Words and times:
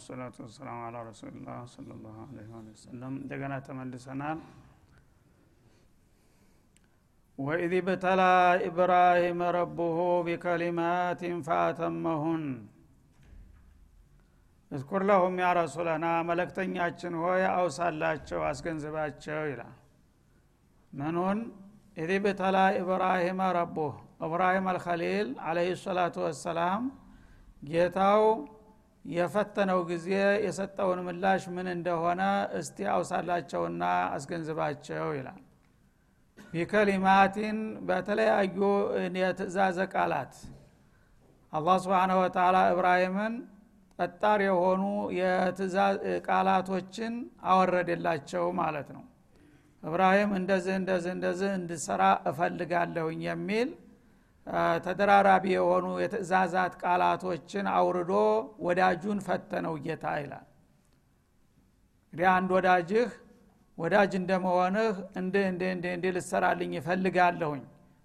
بسم 0.00 0.04
الله 0.04 0.08
الصلاة 0.08 0.36
والسلام 0.44 0.78
على 0.84 0.96
رسول 1.06 1.35
الله 1.35 1.56
صلى 1.72 2.14
الله 2.22 2.33
عليه 2.33 2.48
وسلم 2.68 3.14
እንደገና 3.16 3.54
ተመልሰናል። 3.66 4.38
وإذ 7.38 7.74
ابتلى 7.86 8.22
إبراهيم 8.68 9.40
ربه 9.56 9.96
بكلمات 10.26 11.36
فأتمهن 11.48 12.44
اذكر 14.70 15.04
لهم 15.10 15.36
يا 15.42 15.50
رسولنا 15.58 16.06
መለክተኛችን 16.28 17.14
ሆይ 17.22 17.42
አውሳላቸው 17.52 18.40
አስገንዝባቸው 18.50 19.42
ይላል። 19.50 19.74
ምኑን? 20.92 21.40
إذ 21.96 22.10
ابتلى 22.24 22.56
إبراهيم 22.80 23.40
ربه 23.58 23.94
إبراهيم 24.26 24.66
الخليل 24.72 25.28
عليه 25.48 25.68
الصلاة 25.84 26.16
والسلام 26.26 26.82
ጌታው 27.68 28.24
የፈተነው 29.04 29.80
ጊዜ 29.90 30.08
የሰጠውን 30.44 30.98
ምላሽ 31.06 31.44
ምን 31.54 31.68
እንደሆነ 31.74 32.22
እስቲ 32.58 32.86
አውሳላቸውና 32.94 33.82
አስገንዝባቸው 34.14 35.06
ይላል። 35.18 35.40
ቢከሊማቲን 36.52 37.58
በተለያዩ 37.88 38.58
የትእዛዘ 39.16 39.78
ቃላት 39.94 40.34
አላህ 41.52 41.76
ስብሓነ 41.84 42.12
ወተላ 42.20 42.56
እብራሂምን 42.72 43.34
ጠጣር 43.98 44.40
የሆኑ 44.46 44.82
የትእዛዝ 45.18 45.96
ቃላቶችን 46.26 47.14
አወረደላቸው 47.50 48.44
ማለት 48.60 48.88
ነው። 48.96 49.04
እብራሂም 49.82 50.30
እንደዚህ 50.38 50.74
እንደዚህ 50.80 51.12
እንደዚህ 51.16 51.50
እንድሰራ 51.58 52.02
እፈልጋለሁኝ 52.30 53.20
የሚል 53.28 53.68
ተደራራቢ 54.84 55.44
የሆኑ 55.54 55.86
የትእዛዛት 56.02 56.74
ቃላቶችን 56.82 57.66
አውርዶ 57.74 58.12
ወዳጁን 58.66 59.18
ፈተነው 59.26 59.74
ጌታ 59.84 60.04
ይላል። 60.20 60.46
እንግዲህ 62.12 62.28
አንድ 62.36 62.50
ወዳጅህ 62.56 63.10
ወዳጅ 63.78 64.12
እንደመሆንህ 64.18 64.88
እንድ 65.20 65.34
እንድ 65.44 65.62
እንድ 65.68 65.84
እንድ 65.92 66.04
ልሰራልኝ 66.16 66.72
ይፈልጋለሁኝ 66.78 67.62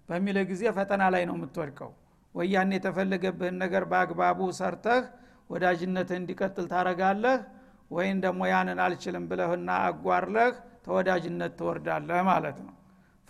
በሚለ 0.08 0.38
ጊዜ 0.50 0.62
ፈተና 0.76 1.02
ላይ 1.14 1.22
ነው 1.28 1.36
የምትወድቀው። 1.38 1.90
ወያን 2.34 2.70
የተፈለገብህን 2.76 3.56
ነገር 3.62 3.84
በአግባቡ 3.90 4.38
ሰርተህ 4.58 5.02
ወዳጅነትህ 5.50 6.16
እንዲቀጥል 6.20 6.66
ታረጋለህ 6.72 7.38
ወይም 7.90 8.18
ደግሞ 8.24 8.40
ያንን 8.50 8.78
አልችልም 8.84 9.24
ብለህና 9.30 9.70
አጓርለህ 9.88 10.54
ተወዳጅነት 10.86 11.52
ትወርዳለህ 11.58 12.20
ማለት 12.30 12.58
ነው። 12.66 12.74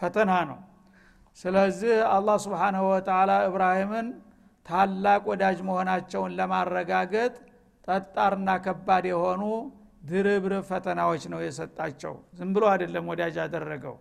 ፈተና 0.00 0.32
ነው 0.50 0.58
ስለዚህ 1.38 1.94
አላህ 2.10 2.36
ስብሓንሁ 2.44 2.82
ወተላ 2.90 3.32
እብራሂምን 3.48 4.06
ታላቅ 4.66 5.22
ወዳጅ 5.30 5.58
መሆናቸውን 5.68 6.32
ለማረጋገጥ 6.38 7.34
ጠጣርና 7.88 8.50
ከባድ 8.64 9.04
የሆኑ 9.10 9.42
ድርብርብ 10.08 10.64
ፈተናዎች 10.70 11.22
ነው 11.32 11.40
የሰጣቸው። 11.44 12.14
ዝም 12.38 12.50
ብሎ 12.54 12.64
አይደለም 12.72 13.04
ወዳጅ 13.12 13.34
ያደረገው። 13.42 13.96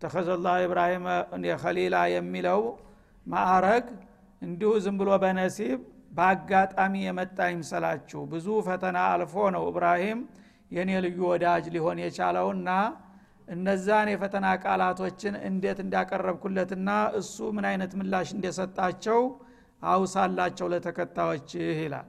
ተኸዘላ 0.00 0.46
ኢብራሂም 0.64 1.04
የኸሊላ 1.48 1.96
የሚለው 2.14 2.62
ማዕረግ 3.26 3.86
እንዲሁ 4.42 4.70
ዝም 4.84 4.96
ብሎ 5.00 5.10
በነሲብ 5.22 5.78
በአጋጣሚ 6.16 6.94
የመጣ 7.06 7.38
ይምሰላችሁ። 7.52 8.20
ብዙ 8.32 8.46
ፈተና 8.66 8.98
አልፎ 9.12 9.34
ነው 9.54 9.64
እብራሂም 9.70 10.20
የኔ 10.70 10.90
ልዩ 11.04 11.18
ወዳጅ 11.32 11.64
ሊሆን 11.74 11.98
የቻለውና 12.04 12.68
እነዛን 13.48 14.08
የፈተና 14.12 14.46
ቃላቶችን 14.62 15.34
እንዴት 15.48 15.78
እንዳቀረብኩለትና 15.84 16.88
እሱ 17.18 17.36
ምን 17.56 17.66
አይነት 17.70 17.92
ምላሽ 18.00 18.28
እንደሰጣቸው 18.36 19.20
አውሳላቸው 19.86 20.66
ለተከታዮችህ 20.72 21.80
ይላል። 21.82 22.08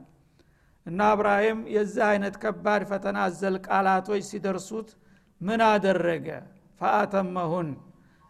እና 0.86 1.00
እብራሂም 1.14 1.58
የዚህ 1.74 2.04
አይነት 2.10 2.34
ከባድ 2.42 2.82
ፈተና 2.90 3.18
አዘል 3.26 3.56
ቃላቶች 3.66 4.22
ሲደርሱት 4.30 4.88
ምን 5.40 5.60
አደረገ? 5.68 6.26
ፈአተመሁን። 6.80 7.68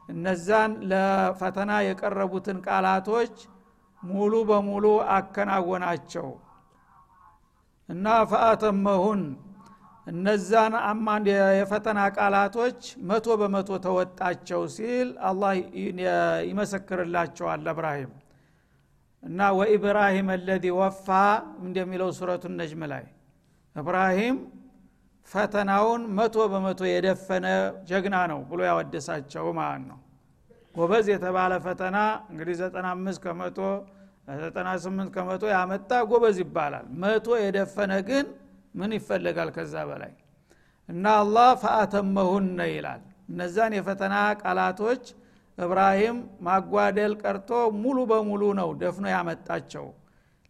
እነዛን 0.09 0.73
ለፈተና 0.91 1.73
የቀረቡትን 1.87 2.59
ቃላቶች 2.67 3.35
ሙሉ 4.03 4.35
በሙሉ 4.49 4.85
አከናወናቸው። 5.15 6.29
እና 7.89 8.07
ፈአተመሁን 8.31 9.21
እነዛን 10.09 10.75
አማን 10.83 11.25
የፈተና 11.59 12.01
ቃላቶች 12.17 12.79
መቶ 13.09 13.37
በመቶ 13.41 13.71
ተወጣቸው 13.87 14.63
ሲል 14.75 15.09
አላህ 15.29 15.53
ይመሰክርላቸዋል 16.51 17.67
እብራሂም 17.73 18.13
እና 19.23 19.49
ወኢብራሂም 19.59 20.29
አለዚ 20.35 20.65
ወፋ 20.79 21.07
እንደሚለው 21.63 22.11
ሱረቱ 22.19 22.45
ነጅም 22.55 22.83
ላይ 22.93 23.05
እብራሂም 23.77 24.37
ፈተናውን 25.29 26.03
መቶ 26.19 26.37
በመቶ 26.53 26.81
የደፈነ 26.91 27.47
ጀግና 27.89 28.17
ነው 28.31 28.41
ብሎ 28.51 28.61
ያወደሳቸው 28.69 29.47
ማለት 29.59 29.83
ነው። 29.91 29.99
ጎበዝ 30.75 31.07
የተባለ 31.13 31.53
ፈተና 31.65 31.97
እንግዲህ 32.31 32.55
95 32.63 33.23
ከመቶ 33.25 33.59
98 34.29 35.11
ከመቶ 35.15 35.45
ያመጣ 35.55 35.91
ጎበዝ 36.11 36.37
ይባላል። 36.45 36.87
መቶ 37.03 37.29
የደፈነ 37.43 37.93
ግን 38.09 38.27
ምን 38.75 38.91
ይፈለጋል 38.97 39.51
ከዛ 39.57 39.75
በላይ? 39.89 40.13
እና 40.89 41.05
አላህ 41.23 41.49
ፈአተመሁነ 41.63 42.59
ይላል። 42.73 43.03
እነዛን 43.31 43.73
የፈተና 43.77 44.15
ቃላቶች 44.43 45.03
እብራሂም 45.59 46.17
ማጓደል 46.47 47.13
ቀርቶ 47.23 47.51
ሙሉ 47.79 47.99
በሙሉ 48.11 48.43
ነው 48.61 48.69
ደፍኖ 48.81 49.05
ያመጣቸው። 49.15 49.87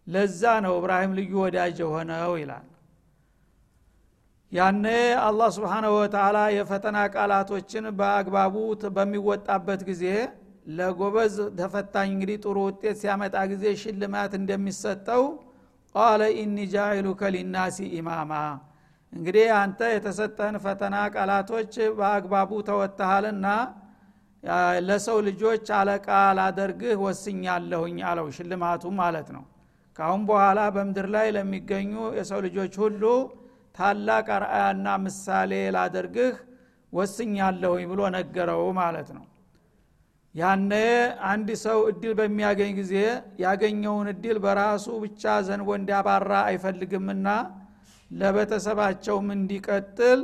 ለዛ 0.07 0.41
ነው 0.65 0.73
እብራሂም 0.79 1.15
ልዩ 1.17 1.33
ወዳጅ 1.43 1.77
የሆነው 1.83 2.33
ይላል። 2.41 2.67
ያነ 4.51 4.85
አላህ 5.25 5.49
ስብሓንሁ 5.57 5.91
ወተላ 5.97 6.37
የፈተና 6.55 6.99
ቃላቶችን 7.15 7.85
በአግባቡ 7.99 8.55
በሚወጣበት 8.95 9.81
ጊዜ 9.89 10.05
ለጎበዝ 10.69 11.35
ተፈታኝ 11.59 12.09
እንግዲህ 12.15 12.37
ጥሩ 12.43 12.57
ውጤት 12.67 12.97
ሲያመጣ 13.01 13.35
ጊዜ 13.51 13.65
ሽልማት 13.81 14.33
እንደሚሰጠው 14.39 15.23
ቃለ 15.95 16.21
ኢኒ 16.37 16.57
ጃኢሉከ 16.73 17.21
ሊናሲ 17.35 17.77
ኢማማ። 17.97 18.31
እንግዲህ 19.13 19.47
አንተ 19.59 19.79
የተሰጠህን 19.93 20.55
ፈተና 20.63 20.95
ቃላቶች 21.13 21.71
በአግባቡ 21.97 22.51
ተወጥሃልና 22.67 23.47
ለሰው 24.87 25.17
ልጆች 25.27 25.67
አለቃ 25.77 26.07
ላደርግህ 26.37 26.97
ወስኛለሁኝ 27.05 27.97
አለው 28.09 28.27
ሽልማቱ 28.37 28.83
ማለት 28.99 29.29
ነው። 29.35 29.43
ካሁን 29.99 30.21
በኋላ 30.29 30.59
በምድር 30.75 31.07
ላይ 31.15 31.27
ለሚገኙ 31.35 31.89
የሰው 32.17 32.39
ልጆች 32.45 32.73
ሁሉ 32.83 33.03
ታላቅ 33.77 34.27
አርአያና 34.37 34.87
ምሳሌ 35.03 35.51
ላደርግህ 35.75 36.35
ወስኛለሁኝ 36.93 37.83
ብሎ 37.91 38.01
ነገረው 38.15 38.63
ማለት 38.79 39.09
ነው 39.17 39.25
ያነ 40.35 40.73
አንድ 41.29 41.49
ሰው 41.63 41.79
እድል 41.91 42.11
በሚያገኝ 42.19 42.71
ጊዜ 42.79 42.93
ያገኘውን 43.43 44.07
እድል 44.11 44.37
በራሱ 44.43 44.85
ብቻ 45.03 45.23
ዘንቦ 45.47 45.69
እንዲያባራ 45.77 46.31
አይፈልግምና 46.49 47.27
ለቤተሰባቸውም 48.11 49.27
እንዲቀጥል 49.35 50.21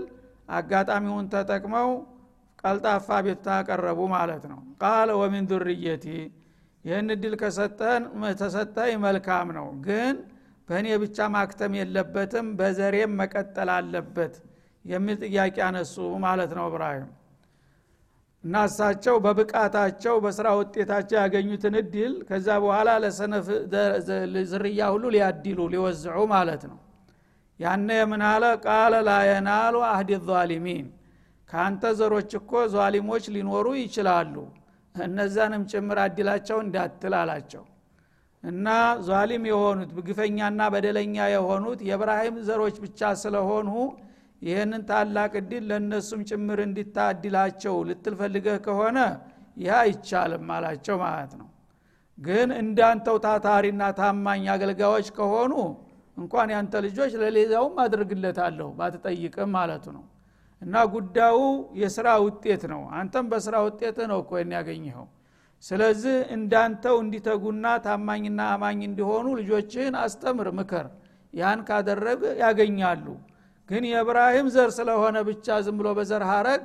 አጋጣሚውን 0.49 1.25
ተጠቅመው 1.33 1.89
ቀልጣፋ 2.61 3.07
ቤት 3.25 3.39
ታቀረቡ 3.47 3.99
ማለት 4.13 4.43
ነው። 4.51 4.59
ቃል 4.81 5.09
ወሚን 5.19 5.45
ዱርየቲ 5.51 6.05
ይህን 6.85 7.07
እድል 7.15 7.33
ከሰጠን 7.41 8.03
ተሰጠኝ 8.41 8.93
መልካም 9.05 9.47
ነው። 9.57 9.67
ግን 9.85 10.15
በእኔ 10.69 10.87
ብቻ 11.03 11.27
ማክተም 11.33 11.73
የለበትም 11.79 12.47
በዘሬም 12.59 13.11
መቀጠል 13.19 13.69
አለበት 13.75 14.35
የሚል 14.85 15.17
ጥያቄ 15.25 15.55
አነሱ 15.67 15.95
ማለት 16.25 16.51
ነው 16.57 16.65
እብራሂም 16.69 17.09
እና 18.45 18.55
እሳቸው 18.67 19.15
በብቃታቸው 19.23 20.15
በስራ 20.23 20.47
ውጤታቸው 20.57 21.17
ያገኙትን 21.21 21.75
እድል 21.79 22.13
ከዛ 22.27 22.47
በኋላ 22.63 22.89
ለሰነፍ 23.03 23.47
ዝርያ 24.51 24.81
ሁሉ 24.93 25.05
ሊያድሉ 25.15 25.59
ሊወዝዑ 25.73 26.17
ማለት 26.33 26.63
ነው። 26.71 26.79
ያነ 27.59 27.89
የምናለ 27.97 28.45
ቃለ 28.65 28.93
ላየናሉ 29.07 29.75
አህድ 29.89 30.11
ዛሊሚን። 30.27 30.85
ከአንተ 31.49 31.93
ዘሮች 31.99 32.31
እኮ 32.39 32.51
ዟሊሞች 32.73 33.25
ሊኖሩ 33.35 33.67
ይችላሉ። 33.81 34.35
እነዛንም 34.95 35.63
ጭምር 35.71 35.97
አድላቸው 36.03 36.57
እንዳትል 36.65 37.13
አላቸው። 37.19 37.63
እና 38.43 38.67
ዟሊም 39.07 39.43
የሆኑት 39.49 39.91
ግፈኛና 40.07 40.61
በደለኛ 40.73 41.15
የሆኑት 41.33 41.79
የእብራሂም 41.87 42.35
ዘሮች 42.47 42.75
ብቻ 42.83 43.09
ስለሆኑ 43.21 43.69
ይህንን 44.41 44.81
ታላቅ 44.89 45.31
እድል 45.39 45.63
ለእነሱም 45.69 46.21
ጭምር 46.29 46.59
እንዲታድላቸው 46.65 47.75
ልትልፈልገህ 47.89 48.57
ከሆነ 48.65 48.97
ይህ 49.57 49.73
አይቻልም 49.79 50.49
አላቸው 50.55 50.97
ማለት 51.03 51.33
ነው። 51.39 51.47
ግን 52.17 52.49
እንዳንተው 52.61 53.17
ታታሪና 53.25 53.83
ታማኝ 53.97 54.43
አገልጋዮች 54.53 55.07
ከሆኑ 55.17 55.53
እንኳን 56.17 56.49
ያንተ 56.53 56.73
ልጆች 56.85 57.13
ለሌላውም 57.21 57.75
አድርግለታለሁ 57.83 58.67
ባትጠይቅም 58.77 59.49
ማለቱ 59.55 59.85
ነው። 59.97 60.03
እና 60.61 60.75
ጉዳዩ 60.93 61.39
የስራ 61.79 62.07
ውጤት 62.25 62.63
ነው። 62.71 62.81
አንተም 62.99 63.25
በስራ 63.31 63.55
ውጤት 63.65 63.97
ነው 64.11 64.19
እኮ 64.23 64.31
ያገኘኸው። 64.55 65.07
ስለዚህ 65.63 66.15
እንዳንተው 66.35 66.95
እንዲተጉና 67.03 67.65
ታማኝና 67.85 68.41
አማኝ 68.53 68.79
እንዲሆኑ 68.87 69.27
ልጆችህን 69.39 69.95
አስተምር 70.01 70.47
ምከር። 70.57 70.87
ያን 71.33 71.61
ካደረግ 71.67 72.21
ያገኛሉ 72.41 73.05
ግን 73.69 73.83
የእብራሂም 73.89 74.47
ዘር 74.55 74.69
ስለሆነ 74.75 75.17
ብቻ 75.29 75.57
ዝም 75.65 75.77
ብሎ 75.79 75.87
በዘር 75.97 76.23
ሀረግ 76.29 76.63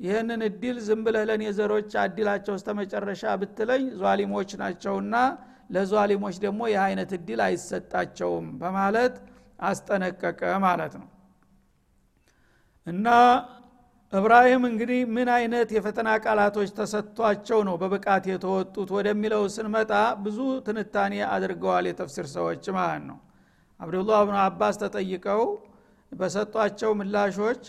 ይህንን 0.00 0.40
እድል 0.46 0.76
ዝም 0.86 1.00
ብለህ 1.06 1.24
ለእኔ 1.28 1.44
ዘሮች 1.56 1.92
አድላቸው 2.02 2.54
እስተ 2.58 2.68
ብትለኝ 3.40 3.84
ዟሊሞች 4.00 4.50
ናቸውና 4.60 5.14
ለዟሊሞች 5.70 6.36
ደግሞ 6.44 6.60
ይህ 6.70 6.80
አይነት 6.84 7.10
እድል 7.16 7.40
አይሰጣቸውም 7.46 8.46
በማለት 8.60 9.14
አስጠነቀቀ 9.60 10.40
ማለት 10.64 10.94
ነው። 11.00 11.08
እና 12.86 13.06
እብራሂም 14.12 14.62
እንግዲህ 14.68 15.00
ምን 15.16 15.28
አይነት 15.34 15.68
የፈተና 15.76 16.10
ቃላቶች 16.24 16.68
ተሰጥቷቸው 16.78 17.58
ነው 17.68 17.74
በብቃት 17.82 18.24
የተወጡት 18.30 18.90
ወደሚለው 18.96 19.42
ስንመጣ 19.56 19.92
ብዙ 20.24 20.38
ትንታኔ 20.66 21.14
አድርገዋል 21.28 21.86
የተፍሲር 21.90 22.26
ሰዎች 22.36 22.64
ማለት 22.78 23.02
ነው። 23.10 23.18
አብዱላህ 23.80 24.20
ብኑ 24.28 24.38
አባስ 24.44 24.76
ተጠይቀው 24.82 25.42
በሰጧቸው 26.12 26.90
ምላሾች 26.98 27.62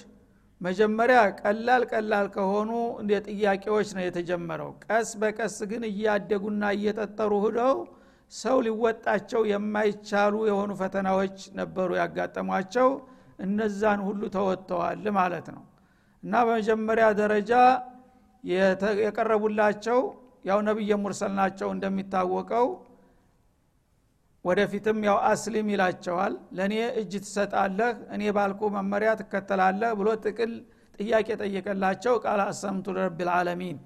መጀመሪያ 0.62 1.20
ቀላል 1.42 1.84
ቀላል 1.92 2.26
ከሆኑ 2.36 2.70
ጥያቄዎች 3.30 3.90
ነው 3.96 4.04
የተጀመረው። 4.06 4.72
ቀስ 4.86 5.10
በቀስ 5.22 5.56
ግን 5.72 5.84
እያደጉና 5.90 6.64
እየጠጠሩ 6.76 7.34
ሂደው 7.46 7.76
ሰው 8.32 8.58
ሊወጣቸው 8.66 9.42
የማይቻሉ 9.52 10.36
የሆኑ 10.50 10.72
ፈተናዎች 10.82 11.38
ነበሩ 11.60 11.90
ያጋጠሟቸው። 12.02 12.90
እነዛን 13.40 14.00
ሁሉ 14.08 14.22
ተወጥተዋል 14.36 15.06
ማለት 15.18 15.48
ነው። 15.56 15.64
እና 16.24 16.34
በመጀመሪያ 16.48 17.06
ደረጃ 17.22 17.52
የቀረቡላቸው 19.04 20.00
ያው 20.50 20.60
ነቢየ 20.68 20.94
ሙርሰል 21.04 21.34
ናቸው 21.40 21.70
እንደሚታወቀው 21.76 22.68
ወደፊትም 24.46 24.98
ያው 25.08 25.18
አስሊም 25.30 25.68
ይላቸዋል። 25.74 26.34
ለእኔ 26.58 26.74
እጅ 27.00 27.14
ትሰጣለህ 27.24 27.96
እኔ 28.16 28.24
ባልኩ 28.38 28.62
መመሪያ 28.76 29.10
ትከተላለህ 29.20 29.92
ብሎ 30.00 30.10
ጥቅል 30.24 30.52
ጥያቄ 31.00 31.28
ጠየቀላቸው። 31.42 32.14
ቃል 32.24 32.42
አሰምቱ 32.46 32.86
ልረቢልዓለሚን 32.98 33.78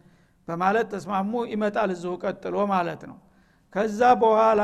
በማለት 0.48 0.88
ተስማሙ። 0.94 1.34
ይመጣል 1.52 1.90
እዚሁ 1.96 2.14
ቀጥሎ 2.24 2.56
ማለት 2.74 3.02
ነው። 3.10 3.18
ከዛ 3.76 4.02
በኋላ 4.24 4.62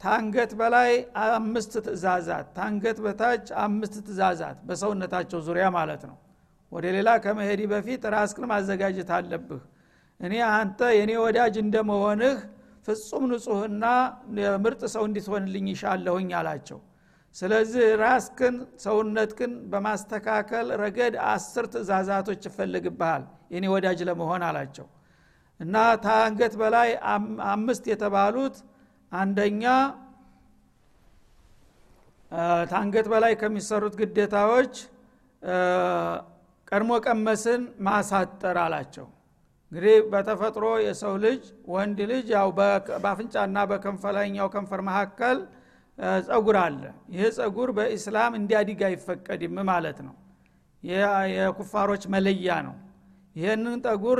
ታንገት 0.00 0.52
በላይ 0.58 0.90
አምስት 1.36 1.72
ትእዛዛት 1.86 2.46
ታንገት 2.56 2.98
በታች 3.04 3.46
አምስት 3.64 3.94
ትእዛዛት 4.06 4.58
በሰውነታቸው 4.68 5.40
ዙሪያ 5.46 5.66
ማለት 5.76 6.02
ነው። 6.10 6.16
ወደ 6.72 6.84
ሌላ 6.96 7.10
ከመሄዲ 7.24 7.62
በፊት 7.72 8.02
ራስክን 8.14 8.44
ማዘጋጀት 8.50 9.10
አለብህ። 9.18 9.62
እኔ 10.20 10.34
አንተ 10.52 10.80
የእኔ 10.96 11.12
ወዳጅ 11.24 11.54
እንደመሆንህ 11.62 12.36
ፍጹም 12.86 13.24
ንጹህና 13.30 13.84
ምርጥ 14.64 14.82
ሰው 14.94 15.02
እንዲትሆንልኝ 15.08 15.66
ይሻለሁኝ 15.72 16.28
አላቸው። 16.40 16.78
ስለዚህ 17.36 17.86
ራስክን 18.02 18.54
ሰውነትክን 18.84 19.52
በማስተካከል 19.72 20.66
ረገድ 20.82 21.14
አስር 21.30 21.64
ትእዛዛቶች 21.72 22.42
ይፈልግብሃል 22.48 23.24
የኔ 23.54 23.64
ወዳጅ 23.74 23.98
ለመሆን 24.08 24.44
አላቸው። 24.48 24.86
እና 25.60 25.74
ታንገት 26.06 26.54
በላይ 26.62 26.88
አምስት 27.52 27.84
የተባሉት 27.92 28.56
አንደኛ 29.12 29.64
ታንገት 32.70 33.06
በላይ 33.12 33.32
ከሚሰሩት 33.40 33.94
ግዴታዎች 34.00 34.74
ቀድሞ 36.68 36.92
ቀመስን 37.06 37.62
ማሳጠር 37.86 38.56
አላቸው 38.62 39.06
እንግዲህ 39.72 39.96
በተፈጥሮ 40.10 40.66
የሰው 40.82 41.14
ልጅ 41.24 41.42
ወንድ 41.72 41.98
ልጅ 42.10 42.26
ያው 42.34 42.48
በአፍንጫና 42.98 43.56
በከንፈላኛው 43.70 44.48
ከንፈር 44.54 44.80
መካከል 44.88 45.38
ጸጉር 46.26 46.56
አለ። 46.62 46.82
ይህ 47.14 47.26
ጸጉር 47.38 47.70
በኢስላም 47.76 48.32
እንዲያዲግ 48.38 48.80
አይፈቀድም 48.88 49.56
ማለት 49.70 49.98
ነው። 50.06 50.14
የኩፋሮች 51.32 52.02
መለያ 52.14 52.48
ነው። 52.66 52.74
ይህንን 53.36 53.78
ጠጉር 53.86 54.18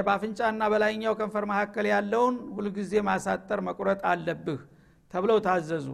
በአፍንጫና 0.00 0.62
በላይኛው 0.72 1.14
ከንፈር 1.18 1.44
መካከል 1.50 1.86
ያለውን 1.92 2.36
ሁልጊዜ 2.56 3.02
ማሳጠር 3.08 3.60
መቁረጥ 3.66 4.00
አለብህ 4.10 4.60
ተብለው 5.14 5.38
ታዘዙ። 5.46 5.88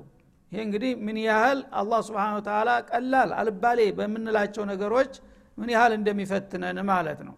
ይህ 0.53 0.61
እንግዲህ 0.65 0.93
ምን 1.07 1.19
ያህል 1.25 1.61
አላህ 1.81 2.01
ስብን 2.07 2.37
ተላ 2.49 2.71
ቀላል 2.91 3.31
አልባሌ 3.41 3.81
በምንላቸው 3.99 4.65
ነገሮች 4.73 5.13
ምን 5.59 5.71
ያህል 5.75 5.93
እንደሚፈትነን 5.99 6.79
ማለት 6.91 7.21
ነው 7.29 7.35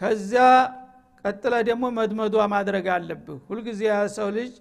ከዚያ 0.00 0.44
ቀጥለ 1.24 1.54
ደግሞ 1.68 1.84
መድመዷ 1.96 2.44
ማድረግ 2.52 2.86
አለብህ። 2.94 3.40
ሁልጊዜ 3.48 3.80
ያ 3.88 3.96
ሰው 4.14 4.28
ልጅ 4.36 4.52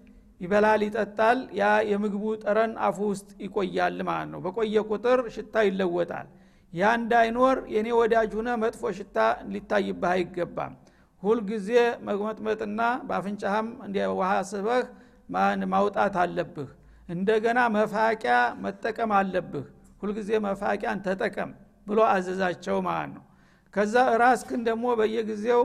ይበላል 0.41 0.81
ይጠጣል 0.88 1.39
ያ 1.59 1.69
የምግቡ 1.89 2.24
ጠረን 2.44 2.74
አፉ 2.88 2.97
ውስጥ 3.12 3.30
ይቆያል 3.45 3.97
ማለት 4.09 4.30
ነው። 4.33 4.39
በቆየ 4.45 4.83
ቁጥር 4.89 5.19
ሽታ 5.36 5.63
ይለወጣል። 5.68 6.27
ያ 6.74 6.91
እንዳይኖር 7.00 7.57
የኔ 7.74 7.88
ወዳጅ 8.00 8.31
ሁነ 8.39 8.50
መጥፎ 8.63 8.91
ሽታ 8.97 9.18
ሊታይብህ 9.53 10.12
አይገባም። 10.12 10.74
ሁልጊዜ 11.24 11.69
መግመጥመጥና 12.07 12.81
በአፍንጫህም 13.07 13.69
ውሃ 14.13 14.31
ስበህ 14.51 14.83
ማውጣት 15.74 16.15
አለብህ። 16.24 16.69
እንደገና 17.09 17.59
መፋቂያ 17.75 18.36
መጠቀም 18.63 19.13
አለብህ። 19.19 19.65
ሁልጊዜ 20.01 20.31
መፋቂያን 20.45 21.01
ተጠቀም 21.07 21.51
ብሎ 21.88 22.00
አዘዛቸው 22.12 22.77
ማለት 22.88 23.12
ነው 23.15 23.24
ከዛ 23.74 23.94
ራስክን 24.21 24.62
ደግሞ 24.68 24.86
በየጊዜው 25.00 25.63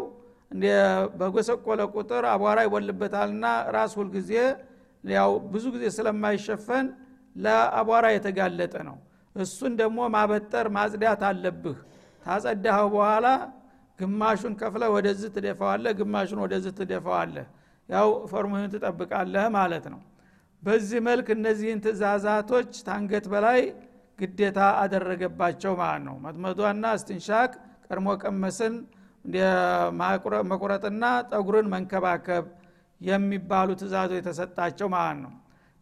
በጎሰቆለ 1.19 1.81
ቁጥር 1.95 2.25
አቧራ 2.33 2.59
ይቦልበታልና 2.67 3.45
ራስ 3.77 3.93
ሁልጊዜ 4.01 4.31
ያው 5.05 5.31
ብዙ 5.53 5.65
ጊዜ 5.75 5.85
ስለማይሸፈን 5.97 6.87
ለአቧራ 7.37 8.05
የተጋለጠ 8.15 8.75
ነው። 8.89 8.97
እሱን 9.37 9.73
ደግሞ 9.81 9.99
ማበጠር 10.15 10.67
ማጽዳት 10.77 11.23
አለብህ። 11.29 11.79
ታጸዳኸው 12.23 12.89
በኋላ 12.95 13.27
ግማሹን 13.99 14.55
ከፍለ 14.61 14.85
ወደዚህ 14.95 15.31
ትደፋዋለህ 15.35 15.93
ግማሹን 15.99 16.41
ወደዚህ 16.45 16.73
ትደፋዋለህ። 16.79 17.47
ያው 17.89 18.09
ፎርምህን 18.31 18.71
ትጠብቃለህ 18.75 19.47
ማለት 19.57 19.87
ነው። 19.93 20.01
በዚህ 20.63 21.01
መልክ 21.09 21.27
እነዚህን 21.37 21.81
ትእዛዛቶች 21.85 22.71
ታንገት 22.87 23.27
በላይ 23.33 23.61
ግዴታ 24.19 24.59
አደረገባቸው 24.83 25.73
ማለት 25.83 26.03
ነው። 26.09 26.17
መጥመዷና 26.25 26.85
እስትንሻክ 26.99 27.53
ቀድሞ 27.85 28.09
ቀመስን 28.23 28.75
መቁረጥና 30.51 31.05
ጠጉርን 31.31 31.67
መንከባከብ 31.75 32.45
የሚባሉ 33.01 33.69
ትእዛዞ 33.81 34.11
የተሰጣቸው 34.19 34.89
ማለት 34.95 35.19
ነው። 35.25 35.33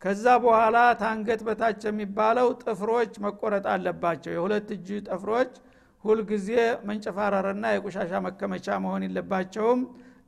ከዛ 0.03 0.27
በኋላ 0.45 0.77
ታንገት 1.01 1.41
በታች 1.47 1.83
የሚባለው 1.89 2.49
ጥፍሮች 2.63 3.13
መቆረጥ 3.25 3.65
አለባቸው። 3.75 4.33
የሁለት 4.35 4.69
እጅ 4.77 4.89
ጥፍሮች 5.09 5.53
ሁልጊዜ 6.05 6.49
መንጨፋረርና 6.89 7.65
የቆሻሻ 7.75 8.13
መከመቻ 8.27 8.79
መሆን 8.85 9.03
የለባቸውም። 9.07 9.83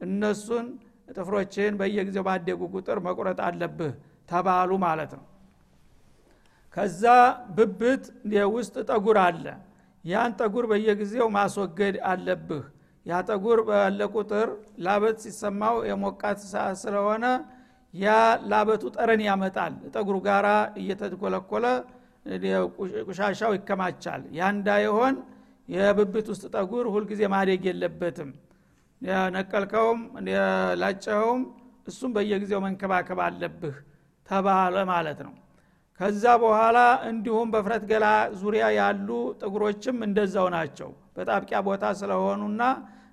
እነሱን 0.06 0.66
ጥፍሮችን 1.12 1.72
በየጊዜው 1.80 2.24
ባደጉ 2.28 2.60
ቁጥር 2.74 2.98
መቁረጥ 3.06 3.38
አለብህ 3.48 3.92
ተባሉ 4.30 4.70
ማለት 4.84 5.12
ነው። 5.18 5.24
ከዛ 6.76 7.02
ብብት 7.56 8.04
ውስጥ 8.54 8.76
ጠጉር 8.90 9.18
አለ 9.24 9.44
ያን 10.04 10.32
ጠጉር 10.38 10.64
በየጊዜው 10.70 11.28
ማስወገድ 11.36 11.96
አለብህ። 12.08 12.64
ያ 13.06 13.14
ጠጉር 13.28 13.58
ባለ 13.68 14.00
ቁጥር 14.14 14.48
ላበት 14.84 15.16
ሲሰማው 15.24 15.76
የሞቃት 15.88 16.38
ሰዓት 16.52 16.76
ስለሆነ 16.82 17.24
ያ 17.94 18.14
ላበቱ 18.50 18.82
ጠረን 18.96 19.20
ያመጣል። 19.26 19.74
ጠጉሩ 19.94 20.16
ጋራ 20.26 20.48
እየተኮለኮለ 20.80 21.66
ቁሻሻው 23.08 23.52
ይከማቻል። 23.56 24.22
ያ 24.38 24.48
እንዳይሆን 24.54 25.14
የብብት 25.68 26.26
ውስጥ 26.32 26.44
ጠጉር 26.56 26.86
ሁልጊዜ 26.94 27.22
ማደግ 27.34 27.62
የለበትም። 27.68 28.30
ነቀልከውም 29.34 30.00
ላጨኸውም 30.80 31.42
እሱም 31.86 32.10
በየጊዜው 32.16 32.60
መንከባከብ 32.66 33.18
አለብህ 33.26 33.76
ተባለ 34.26 34.76
ማለት 34.90 35.18
ነው 35.26 35.32
ከዛ 36.00 36.24
በኋላ 36.42 36.78
እንዲሁም 37.08 37.48
በፍረት 37.54 37.84
ገላ 37.90 38.06
ዙሪያ 38.40 38.64
ያሉ 38.78 39.08
ጥጉሮችም 39.40 39.96
እንደዛው 40.06 40.46
ናቸው። 40.54 40.88
በጣብቂያ 41.16 41.58
ቦታ 41.66 41.84
ስለሆኑና 42.00 42.62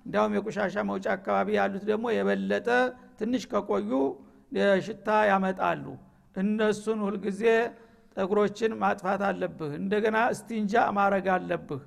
እንዲያውም 0.04 0.32
የቁሻሻ 0.36 0.74
መውጫ 0.88 1.06
አካባቢ 1.16 1.48
ያሉት 1.58 1.84
ደግሞ 1.90 2.06
የበለጠ 2.16 2.68
ትንሽ 3.20 3.42
ከቆዩ 3.52 3.90
ሽታ 4.86 5.08
ያመጣሉ። 5.30 5.84
እነሱን 6.36 6.98
ሁልጊዜ 7.06 7.42
ጠጉሮችን 8.16 8.72
ማጥፋት 8.82 9.22
አለብህ። 9.28 9.70
እንደገና 9.80 10.18
እስቲንጃ 10.34 10.74
ማረግ 10.96 11.26
አለብህ። 11.36 11.82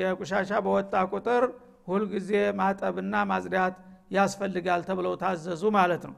የቁሻሻ 0.00 0.50
በወጣ 0.66 0.94
ቁጥር 1.12 1.44
ሁልጊዜ 1.88 2.30
ማጠብና 2.60 3.16
ማጽዳት 3.30 3.74
ያስፈልጋል 4.10 4.80
ተብለው 4.88 5.14
ታዘዙ 5.22 5.62
ማለት 5.76 6.02
ነው። 6.08 6.16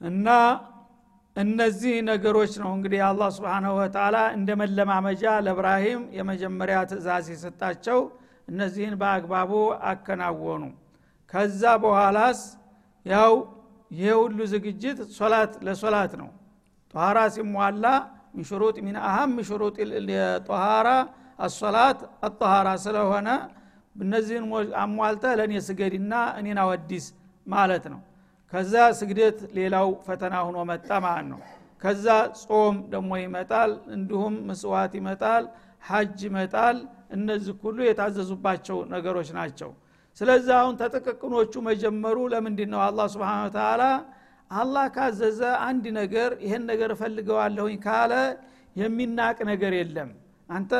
እና 0.00 0.28
እነዚህ 1.36 1.94
ነገሮች 2.08 2.52
ነው 2.62 2.70
እንግዲህ 2.76 3.00
አላህ 3.06 3.28
ስብንሁ 3.36 3.72
ወተላ 3.78 4.16
እንደ 4.36 4.50
መለማመጃ 4.60 5.22
ለእብራሂም 5.46 6.02
የመጀመሪያ 6.18 6.76
ትእዛዝ 6.90 7.26
የሰጣቸው 7.32 7.98
እነዚህን 8.48 8.94
በአግባቡ 9.00 9.52
አከናወኑ። 9.90 10.62
ከዛ 11.32 11.62
በኋላስ 11.84 12.40
ያው 13.06 13.32
ይሄ 13.90 14.08
ሁሉ 14.20 14.38
ዝግጅት 14.52 14.98
ሶላት 15.18 15.52
ለሶላት 15.66 16.12
ነው። 16.22 16.30
ጠኋራ 16.94 17.18
ሲሟላ 17.34 17.86
ሚን 18.36 18.46
ሚን 18.86 18.96
አህም 19.08 19.34
ሽሩጥ 19.48 19.76
ጠኋራ 20.48 20.88
አሶላት 21.38 21.98
አጠኋራ 22.26 22.68
ስለሆነ 22.84 23.28
እነዚህን 23.96 24.44
አሟልተ 24.82 25.24
ለእኔ 25.38 25.54
ስገድና 25.66 26.12
እኔን 26.40 26.58
አወዲስ 26.62 27.06
ማለት 27.46 27.84
ነው 27.92 28.00
ከዛ 28.54 28.74
ስግደት 28.98 29.38
ሌላው 29.56 29.88
ፈተና 30.04 30.34
ሁኖ 30.46 30.58
መጣ 30.68 30.88
ማለት 31.04 31.26
ነው። 31.30 31.38
ከዛ 31.82 32.06
ጾም 32.42 32.76
ደግሞ 32.92 33.10
ይመጣል 33.20 33.70
እንዲሁም 33.94 34.34
ምስዋት 34.48 34.92
ይመጣል 34.98 35.44
ሐጅ 35.84 36.18
ይመጣል። 36.28 36.76
እነዚህ 37.16 37.54
ሁሉ 37.62 37.78
የታዘዙባቸው 37.86 38.78
ነገሮች 38.92 39.28
ናቸው። 39.38 39.70
ስለዚህ 40.20 40.54
አሁን 40.60 40.74
ተጠቅቅኖቹ 40.80 41.52
መጀመሩ 41.68 42.18
ለምንድን 42.32 42.70
ነው 42.74 42.80
አላ 42.86 43.06
ስብን 43.12 43.26
ተላ 43.56 43.82
አላህ 44.50 44.86
ካዘዘ 44.96 45.40
አንድ 45.66 45.84
ነገር 45.98 46.30
ይሄን 46.44 46.64
ነገር 46.70 46.90
እፈልገዋለሁኝ 46.96 47.76
ካለ 47.86 48.12
የሚናቅ 48.76 49.36
ነገር 49.50 49.74
የለም። 49.80 50.12
አንተ 50.48 50.72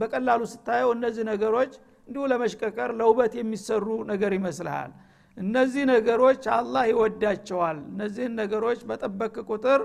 በቀላሉ 0.00 0.42
ስታየው 0.52 0.92
እነዚህ 0.96 1.24
ነገሮች 1.30 1.72
እንዲሁ 2.08 2.22
ለመሽቀቀር 2.32 2.92
ለውበት 3.00 3.32
የሚሰሩ 3.40 3.86
ነገር 4.12 4.32
ይመስልሃል 4.38 4.92
እነዚህ 5.36 5.84
ነገሮች 5.92 6.42
አላህ 6.56 6.82
ይወዳቸዋል። 6.90 7.78
እነዚህን 7.90 8.32
ነገሮች 8.40 8.80
በጠበቅ 8.88 9.34
ቁጥር 9.50 9.82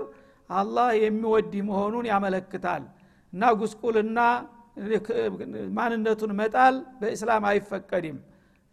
አላህ 0.50 0.88
የሚወድ 1.02 1.52
መሆኑን 1.68 2.06
ያመለክታል። 2.12 2.82
እና 3.32 3.44
ጉስቁልና 3.60 4.18
ማንነቱን 5.76 6.32
መጣል 6.40 6.74
በእስላም 7.00 7.44
አይፈቀድም። 7.50 8.18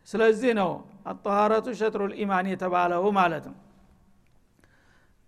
ስለዚህ 0.08 0.52
ነው 0.60 0.72
አጠሃረቱ 1.12 1.68
ሸጥሩል 1.80 2.12
ኢማን 2.22 2.48
የተባለው 2.52 3.06
ማለት 3.18 3.46
ነው። 3.50 3.56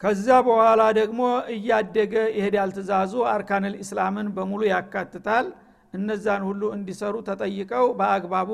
ከዛ 0.01 0.27
በኋላ 0.47 0.81
ደግሞ 0.99 1.21
እያደገ 1.53 2.13
ይሄዳል። 2.35 2.71
ትእዛዙ 2.75 3.13
አርካንል 3.31 3.75
ኢስላምን 3.83 4.27
በሙሉ 4.35 4.61
ያካትታል። 4.71 5.47
እነዛን 5.93 6.43
ሁሉ 6.49 6.61
እንዲሰሩ 6.75 7.15
ተጠይቀው 7.29 7.85
በአግባቡ 7.99 8.49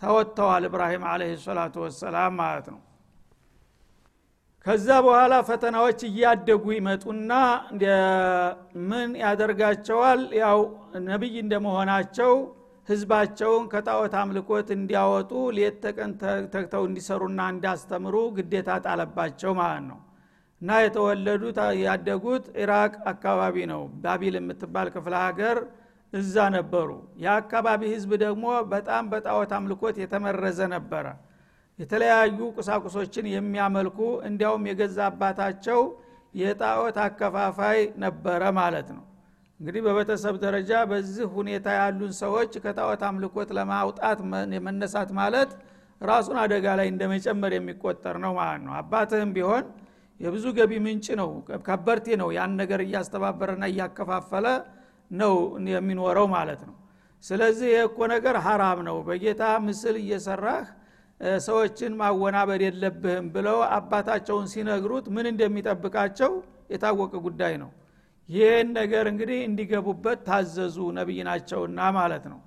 ተወጥተዋል 0.00 0.64
እብራሂም 0.68 1.04
አለህ 1.10 1.30
ሰላቱ 1.44 1.74
ወሰላም 1.84 2.34
ማለት 2.40 2.66
ነው። 2.72 2.80
ከዛ 4.66 4.88
በኋላ 5.04 5.34
ፈተናዎች 5.48 6.00
እያደጉ 6.08 6.64
ይመጡና 6.76 7.32
ምን 8.88 9.10
ያደርጋቸዋል? 9.22 10.20
ያው 10.42 10.58
ነቢይ 11.08 11.36
እንደመሆናቸው 11.44 12.32
ህዝባቸውን 12.88 13.64
ከጣዖት 13.72 14.14
አምልኮት 14.20 14.68
እንዲያወጡ 14.76 15.32
ሌት 15.56 15.76
ተቀን 15.84 16.12
ተግተው 16.54 16.84
እንዲሰሩና 16.88 17.40
እንዲያስተምሩ 17.54 18.14
ግዴታ 18.36 18.78
ጣለባቸው 18.86 19.52
ማለት 19.60 19.84
ነው። 19.90 19.98
እና 20.62 20.78
የተወለዱት 20.84 21.58
ያደጉት 21.82 22.46
ኢራቅ 22.62 22.94
አካባቢ 23.12 23.56
ነው። 23.72 23.82
ባቢል 24.02 24.36
የምትባል 24.40 24.88
ክፍለ 24.94 25.14
ሀገር 25.26 25.58
እዛ 26.12 26.34
ነበሩ። 26.54 26.90
የአካባቢ 27.22 27.82
ህዝብ 27.94 28.10
ደግሞ 28.22 28.44
በጣም 28.72 29.04
በጣዖት 29.12 29.50
አምልኮት 29.56 29.96
የተመረዘ 30.02 30.60
ነበረ። 30.74 31.06
የተለያዩ 31.78 32.38
ቁሳቁሶችን 32.56 33.26
የሚያመልኩ 33.32 33.98
እንዲያውም 34.28 34.64
የገዛ 34.70 34.98
አባታቸው 35.10 35.80
የጣዖት 36.34 36.96
አከፋፋይ 37.04 37.78
ነበረ 38.04 38.42
ማለት 38.58 38.88
ነው። 38.96 39.04
እንግዲህ 39.60 39.82
በቤተሰብ 39.86 40.34
ደረጃ 40.44 40.72
በዚህ 40.90 41.26
ሁኔታ 41.36 41.66
ያሉን 41.78 42.12
ሰዎች 42.20 42.52
ከጣዖት 42.64 43.02
አምልኮት 43.08 43.50
ለማውጣት 43.58 44.18
የመነሳት 44.56 45.10
ማለት 45.20 45.52
ራሱን 46.00 46.36
አደጋ 46.42 46.66
ላይ 46.78 46.86
እንደመጨመር 46.92 47.52
የሚቆጠር 47.56 48.16
ነው 48.24 48.32
ማለት 48.38 48.62
ነው። 48.66 48.74
አባትህም 48.80 49.30
ቢሆን 49.36 49.64
የብዙ 50.20 50.46
ገቢ 50.56 50.72
ምንጭ 50.84 51.06
ነው። 51.20 51.30
ከበርቴ 51.66 52.06
ነው 52.20 52.28
ያን 52.36 52.52
ነገር 52.60 52.80
እያስተባበረና 52.86 53.64
እያከፋፈለ 53.72 54.46
ነው 55.10 55.34
የሚኖረው 55.72 56.26
ማለት 56.34 56.60
ነው። 56.68 56.74
ስለዚህ 57.24 57.68
ይህ 57.70 57.82
እኮ 57.88 57.98
ነገር 58.12 58.36
ሀራም 58.44 58.80
ነው። 58.88 58.96
በጌታ 59.06 59.42
ምስል 59.64 59.96
እየሰራህ 60.02 60.66
ሰዎችን 61.44 61.92
ማወናበድ 62.00 62.62
የለብህም 62.64 63.26
ብለው 63.34 63.58
አባታቸውን 63.76 64.46
ሲነግሩት 64.52 65.06
ምን 65.14 65.26
እንደሚጠብቃቸው 65.32 66.32
የታወቀ 66.72 67.12
ጉዳይ 67.26 67.54
ነው። 67.62 67.70
ይህን 68.28 68.68
ነገር 68.78 69.04
እንግዲህ 69.12 69.38
እንዲገቡበት 69.46 70.18
ታዘዙ 70.26 70.76
ነቢይ 70.98 71.20
ናቸውና 71.28 71.80
ማለት 71.98 72.24
ነው። 72.32 72.40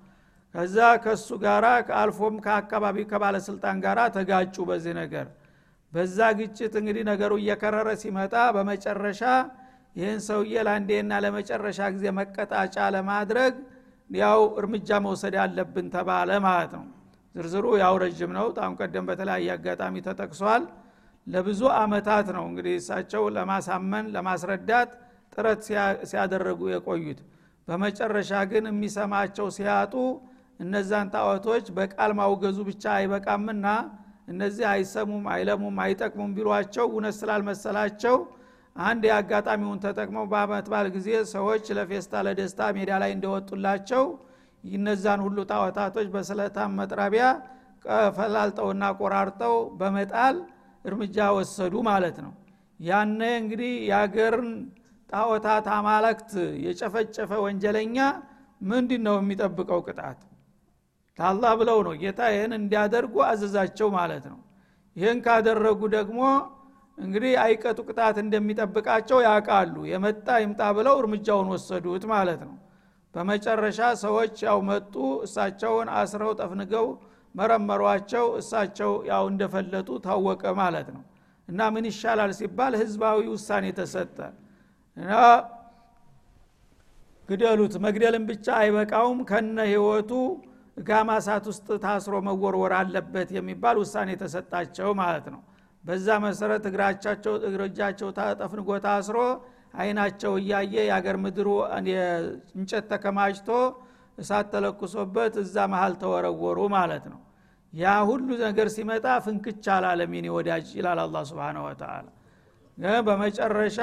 ከዛ 0.56 0.78
ከሱ 1.04 1.28
ጋራ 1.44 1.66
አልፎም 2.00 2.36
ከአካባቢ 2.46 2.98
ከባለስልጣን 3.12 3.78
ጋራ 3.86 4.00
ተጋጩ 4.16 4.56
በዚህ 4.70 4.94
ነገር። 5.02 5.28
በዛ 5.94 6.18
ግጭት 6.40 6.74
እንግዲህ 6.82 7.04
ነገሩ 7.12 7.32
እየከረረ 7.42 7.90
ሲመጣ 8.02 8.36
በመጨረሻ 8.56 9.22
ይህን 9.96 10.20
ሰውዬ 10.26 10.54
ለአንዴና 10.66 11.14
ለመጨረሻ 11.24 11.80
ጊዜ 11.96 12.06
መቀጣጫ 12.20 12.76
ለማድረግ 12.96 13.54
ያው 14.10 14.42
እርምጃ 14.60 14.90
መውሰድ 15.06 15.36
ያለብን 15.40 15.88
ተባለ 15.96 16.32
ማለት 16.46 16.72
ነው። 16.78 16.86
ዝርዝሩ 17.36 17.66
ያው 17.82 17.96
ረጅም 18.04 18.32
ነው። 18.38 18.48
ጣም 18.58 18.72
ቀደም 18.80 19.06
በተለያየ 19.10 19.50
አጋጣሚ 19.56 19.96
ተጠቅሷል። 20.08 20.64
ለብዙ 21.28 21.62
አመታት 21.80 22.28
ነው 22.38 22.44
እንግዲህ 22.50 22.74
እሳቸው 22.80 23.24
ለማሳመን 23.36 24.06
ለማስረዳት 24.16 24.92
ጥረት 25.34 25.60
ሲያደረጉ 26.10 26.62
የቆዩት። 26.74 27.20
በመጨረሻ 27.68 28.32
ግን 28.52 28.64
የሚሰማቸው 28.72 29.48
ሲያጡ 29.58 29.94
እነዛን 30.60 31.08
ጣዖቶች 31.14 31.66
በቃል 31.78 32.12
ማውገዙ 32.20 32.58
ብቻ 32.70 32.84
አይበቃምና 32.98 33.68
እነዚህ 34.32 34.66
አይሰሙም 34.74 35.24
አይለሙም 35.34 35.78
አይጠቅሙም 35.86 36.32
ቢሏቸው 36.36 36.86
እውነት 36.92 37.16
ስላልመሰላቸው 37.20 38.16
አንድ 38.76 39.04
የአጋጣሚውን 39.08 39.80
ተጠቅመው 39.84 40.26
በአመት 40.32 40.68
ባል 40.72 40.88
ጊዜ 40.96 41.10
ሰዎች 41.34 41.66
ለፌስታ 41.78 42.22
ለደስታ 42.28 42.70
ሜዳ 42.78 42.92
ላይ 43.04 43.12
እንደወጡላቸው 43.16 44.04
እነዛን 44.64 45.22
ሁሉ 45.26 45.38
ጣዖታቶች 45.52 46.08
በስለታም 46.14 46.76
መጥረቢያ 46.80 47.26
ፈላልጠውና 48.18 48.84
ቆራርጠው 49.00 49.56
በመጣል 49.80 50.36
እርምጃ 50.86 51.18
ወሰዱ 51.38 51.74
ማለት 51.90 52.18
ነው። 52.26 52.34
ያነ 52.80 53.22
እንግዲህ 53.42 53.74
የአገርን 53.90 54.52
ጣዖታት 55.10 55.66
አማለክት 55.76 56.32
የጨፈጨፈ 56.66 57.32
ወንጀለኛ 57.46 57.98
ምንድን 58.62 59.02
ነው 59.08 59.16
የሚጠብቀው 59.20 59.80
ቅጣት? 59.88 60.20
ታላህ 61.20 61.52
ብለው 61.60 61.80
ነው 61.88 61.94
ጌታ 62.02 62.22
ይህን 62.34 62.54
እንዲያደርጉ 62.60 63.16
አዘዛቸው 63.30 63.90
ማለት 63.98 64.26
ነው። 64.32 64.40
ይህን 64.96 65.20
ካደረጉ 65.26 65.82
ደግሞ 65.98 66.22
እንግዲህ 66.98 67.34
አይቀጡ 67.44 67.80
ቅጣት 67.88 68.18
እንደሚጠብቃቸው 68.24 69.20
ያውቃሉ። 69.26 69.76
የመጣ 69.92 70.28
ይምጣ 70.44 70.62
ብለው 70.78 70.96
እርምጃውን 71.02 71.48
ወሰዱት 71.54 72.04
ማለት 72.12 72.42
ነው። 72.48 72.56
በመጨረሻ 73.14 73.80
ሰዎች 74.04 74.36
ያው 74.48 74.60
መጡ 74.70 74.94
እሳቸውን 75.26 75.88
አስረው 75.98 76.32
ጠፍንገው 76.40 76.86
መረመሯቸው 77.36 78.26
እሳቸው 78.40 78.92
ያው 79.10 79.24
እንደፈለጡ 79.32 79.90
ታወቀ 80.06 80.44
ማለት 80.62 80.88
ነው። 80.96 81.04
እና 81.48 81.62
ምን 81.74 81.86
ይሻላል 81.90 82.32
ሲባል 82.40 82.74
ህዝባዊ 82.82 83.20
ውሳኔ 83.34 83.66
ተሰጠ። 83.80 84.18
እና 84.98 85.12
ግደሉት። 87.30 87.74
መግደልን 87.86 88.24
ብቻ 88.30 88.48
አይበቃውም። 88.62 89.20
ከነ 89.30 89.58
ህይወቱ 89.70 90.12
ጋማ 90.84 91.10
እሳት 91.22 91.46
ውስጥ 91.52 91.68
ታስሮ 91.84 92.16
መወርወር 92.28 92.74
አለበት 92.78 93.30
የሚባል 93.38 93.76
ውሳኔ 93.82 94.10
ተሰጣቸው 94.22 94.90
ማለት 95.02 95.26
ነው 95.34 95.42
በዛ 95.84 96.08
መሰረት 96.26 96.64
እግራቻቸው 96.70 97.34
እግሮጃቸው 97.48 98.10
ጠፍንጎ 98.42 98.70
ታስሮ 98.86 99.18
አይናቸው 99.82 100.34
እያየ 100.42 100.74
የአገር 100.82 101.18
ምድሩ 101.24 101.50
እንጨት 102.56 102.86
ተከማችቶ 102.92 103.50
እሳት 104.18 104.48
ተለኩሶበት 104.54 105.36
እዛ 105.44 105.56
መሀል 105.74 105.94
ተወረወሩ 106.02 106.60
ማለት 106.76 107.06
ነው። 107.14 107.20
ያ 107.74 107.94
ሁሉ 108.10 108.28
ነገር 108.42 108.68
ሲመጣ 108.76 109.06
ፍንክች 109.26 109.66
አላለሚን 109.76 110.26
ወዳጅ 110.36 110.68
ይላል 110.78 111.00
አላ 111.04 111.18
ስብን 111.30 111.58
ወተላ 111.66 112.08
በመጨረሻ 113.08 113.80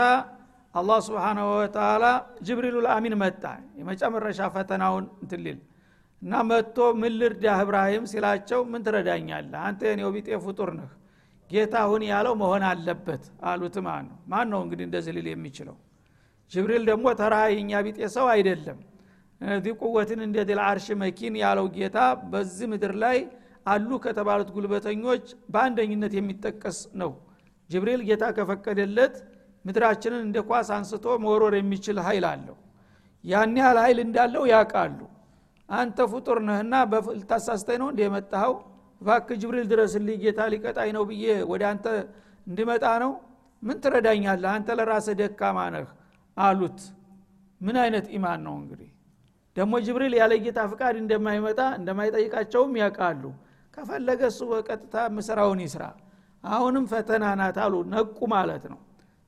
አላህ 0.75 0.99
ስብሓናሁ 1.07 1.47
ወተላ 1.57 2.05
ጅብሪሉ 2.47 2.77
ልአሚን 2.87 3.15
መጣ። 3.23 3.43
የመጨረሻ 3.79 4.41
ፈተናውን 4.55 5.05
እንትልል 5.23 5.59
እና 6.23 6.33
መጥቶ 6.51 6.79
ምን 7.01 7.15
እብራሂም 7.57 8.05
ሲላቸው 8.13 8.61
ምን 8.71 8.81
ትረዳኛለህ? 8.87 9.61
አንተ 9.69 9.81
የኔው 9.91 10.11
ፍጡር 10.47 10.71
ነህ 10.79 10.91
ጌታ 11.51 11.75
ሁን 11.91 12.03
ያለው 12.11 12.35
መሆን 12.41 12.63
አለበት 12.71 13.23
አሉት 13.51 13.77
ማን 13.87 14.05
ነው 14.09 14.17
ማን 14.33 14.47
ነው 14.53 14.61
እንግዲህ 14.65 14.85
እንደዚህ 14.89 15.13
ሊል 15.17 15.29
የሚችለው? 15.33 15.77
ጅብሪል 16.53 16.83
ደግሞ 16.91 17.07
ተራ 17.21 17.35
የኛ 17.53 17.81
ቢጤ 17.87 17.99
ሰው 18.17 18.27
አይደለም። 18.35 18.79
ዚህ 19.61 19.73
ቁወትን 19.83 20.21
እንደ 20.27 20.37
ድል 20.49 20.61
አርሽ 20.67 20.87
መኪን 21.03 21.35
ያለው 21.43 21.67
ጌታ 21.77 21.99
በዚህ 22.31 22.67
ምድር 22.73 22.93
ላይ 23.03 23.19
አሉ 23.67 23.91
ከተባሉት 24.05 24.49
ጉልበተኞች 24.55 25.25
በአንደኝነት 25.53 26.13
የሚጠቀስ 26.19 26.79
ነው። 27.01 27.11
ጅብሪል 27.71 28.03
ጌታ 28.09 28.25
ከፈቀደለት 28.37 29.15
ምድራችንን 29.65 30.23
እንደ 30.27 30.39
ኳስ 30.49 30.69
አንስቶ 30.77 31.07
መወርወር 31.25 31.55
የሚችል 31.59 31.99
ኃይል 32.07 32.25
አለው። 32.31 32.57
ያን 33.25 33.55
ያህል 33.61 33.79
ኃይል 33.85 33.99
እንዳለው 34.05 34.45
ያውቃሉ። 34.53 34.99
አንተ 35.69 35.99
ፍጡር 36.13 36.39
ነህና 36.49 36.75
ልታሳስተኝ 37.17 37.79
ነው 37.83 37.89
እንደ 37.93 38.01
የመጣኸው 38.07 38.55
ባክህ 39.01 39.29
ጅብሪል 39.41 39.67
ድረስልኝ 39.73 40.17
ጌታ 40.23 40.41
ሊቀጣኝ 40.53 40.91
ነው 40.97 41.03
ብዬ 41.11 41.25
ወደ 41.51 41.63
አንተ 41.71 41.87
እንድመጣ 42.47 42.85
ነው? 43.03 43.13
ምን 43.63 43.77
ትረዳኛለህ? 43.83 44.51
አንተ 44.57 44.69
ለራስህ 44.79 45.15
ደካማ 45.21 45.59
ነህ 45.75 45.89
አሉት። 46.37 46.81
ምን 47.61 47.77
አይነት 47.83 48.07
ኢማን 48.17 48.41
ነው 48.47 48.55
እንግዲህ? 48.61 48.91
ደግሞ 49.57 49.75
ጅብሪል 49.87 50.15
ያለ 50.21 50.33
ጌታ 50.45 50.59
ፍቃድ 50.73 50.97
እንደማይመጣ 51.03 51.61
እንደማይጠይቃቸውም 51.79 52.75
ያውቃሉ። 52.83 53.23
ከፈለገ 53.77 54.21
እሱ 54.31 54.41
በቀጥታ 54.53 54.95
ምስራውን 55.17 55.61
ይስራ። 55.67 55.83
አሁንም 56.45 56.85
ፈተና 56.93 57.25
ናት 57.41 57.59
አሉ። 57.65 57.75
ነቁ 57.93 58.19
ማለት 58.35 58.65
ነው። 58.73 58.81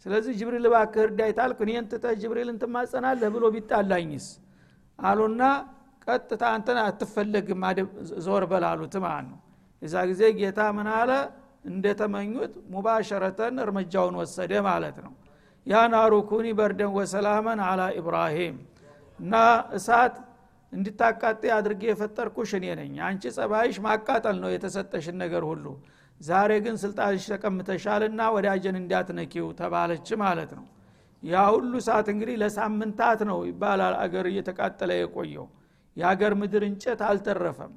ስለዚህ 0.06 0.32
ጅብሪል 0.40 0.66
እባክህ 0.68 1.02
እርዳይ 1.06 1.30
ታልክ 1.38 1.58
እኔን 1.64 1.86
ትተህ 1.90 2.14
ጅብሪልን 2.20 2.58
ትማጸናለህ 2.62 3.30
ብሎ 3.34 3.44
ቢጣላኝስ? 3.54 4.26
አሉና 4.98 5.42
ቀጥታ 6.06 6.42
አንተን 6.54 6.78
አትፈለግም 6.84 7.62
ዞር 8.26 8.44
በላሉት 8.52 8.94
ማለት 9.04 9.26
ነው 9.30 9.38
የዛ 9.82 9.94
ጊዜ 10.10 10.22
ጌታ 10.38 10.60
ምን 10.76 10.88
አለ? 10.94 11.10
እንደተመኙት 11.70 12.52
ሙባሸረተን 12.72 13.56
እርምጃውን 13.64 14.14
ወሰደ 14.20 14.52
ማለት 14.66 14.96
ነው። 15.04 15.12
ያ 15.66 15.82
ናሩ 15.92 16.12
በርደን 16.58 16.92
ወሰላመን 16.98 17.60
አላ 17.66 17.80
ኢብራሂም። 17.98 18.56
እና 19.18 19.34
እሳት 19.76 20.14
እንድታቃጤ 20.72 21.42
አድርጌ 21.56 21.82
የፈጠርኩሽ 21.88 22.50
እኔ 22.58 22.66
ነኝ። 22.80 22.94
አንቺ 23.06 23.22
ጸባይሽ 23.36 23.76
ማቃጠል 23.86 24.36
ነው 24.42 24.50
የተሰጠሽን 24.52 25.16
ነገር 25.22 25.44
ሁሉ። 25.50 25.64
ዛሬ 26.20 26.50
ግን 26.64 26.76
ስልጣንሽ 26.82 27.24
ተቀምተሻልና 27.32 28.20
ወዳጀን 28.34 28.76
እንዳትነኪው 28.80 29.46
ተባለች 29.60 30.08
ማለት 30.22 30.50
ነው። 30.58 30.66
ያ 31.22 31.42
ሁሉ 31.54 31.72
ሰዓት 31.86 32.06
እንግዲህ 32.12 32.36
ለሳምንታት 32.42 33.20
ነው 33.30 33.38
ይባላል 33.48 33.94
አገር 34.02 34.26
እየተቃጠለ 34.32 34.90
የቆየው። 34.98 35.46
የአገር 35.96 36.32
ምድር 36.40 36.62
እንጨት 36.68 37.00
አልተረፈም 37.08 37.72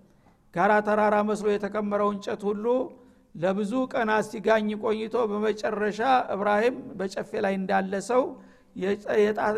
ጋራ 0.53 0.71
ተራራ 0.87 1.15
መስሎ 1.27 1.47
የተከመረው 1.53 2.09
እንጨት 2.13 2.41
ሁሉ 2.49 2.65
ለብዙ 3.35 3.71
ቀናት 3.93 4.25
ሲጋኝ 4.31 4.67
ቆይቶ 4.83 5.15
በመጨረሻ 5.29 5.99
እብራሂም 6.33 6.75
በጨፌ 6.99 7.31
ላይ 7.45 7.53
እንዳለ 7.59 7.93
ሰው 8.09 8.23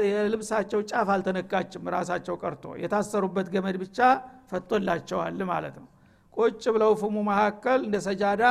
የልብሳቸው 0.06 0.80
ጫፍ 0.90 1.10
አልተነካችም 1.14 1.90
ራሳቸው 1.96 2.36
ቀርቶ 2.42 2.74
የታሰሩበት 2.82 3.48
ገመድ 3.54 3.78
ብቻ 3.84 4.00
ፈቶላቸዋል 4.52 5.40
ማለት 5.52 5.76
ነው። 5.82 5.88
ቁጭ 6.38 6.64
ብለው 6.76 6.92
ፍሙ 7.02 7.16
መካከል 7.30 7.80
እንደ 7.88 7.98
ሰጃዳ 8.08 8.44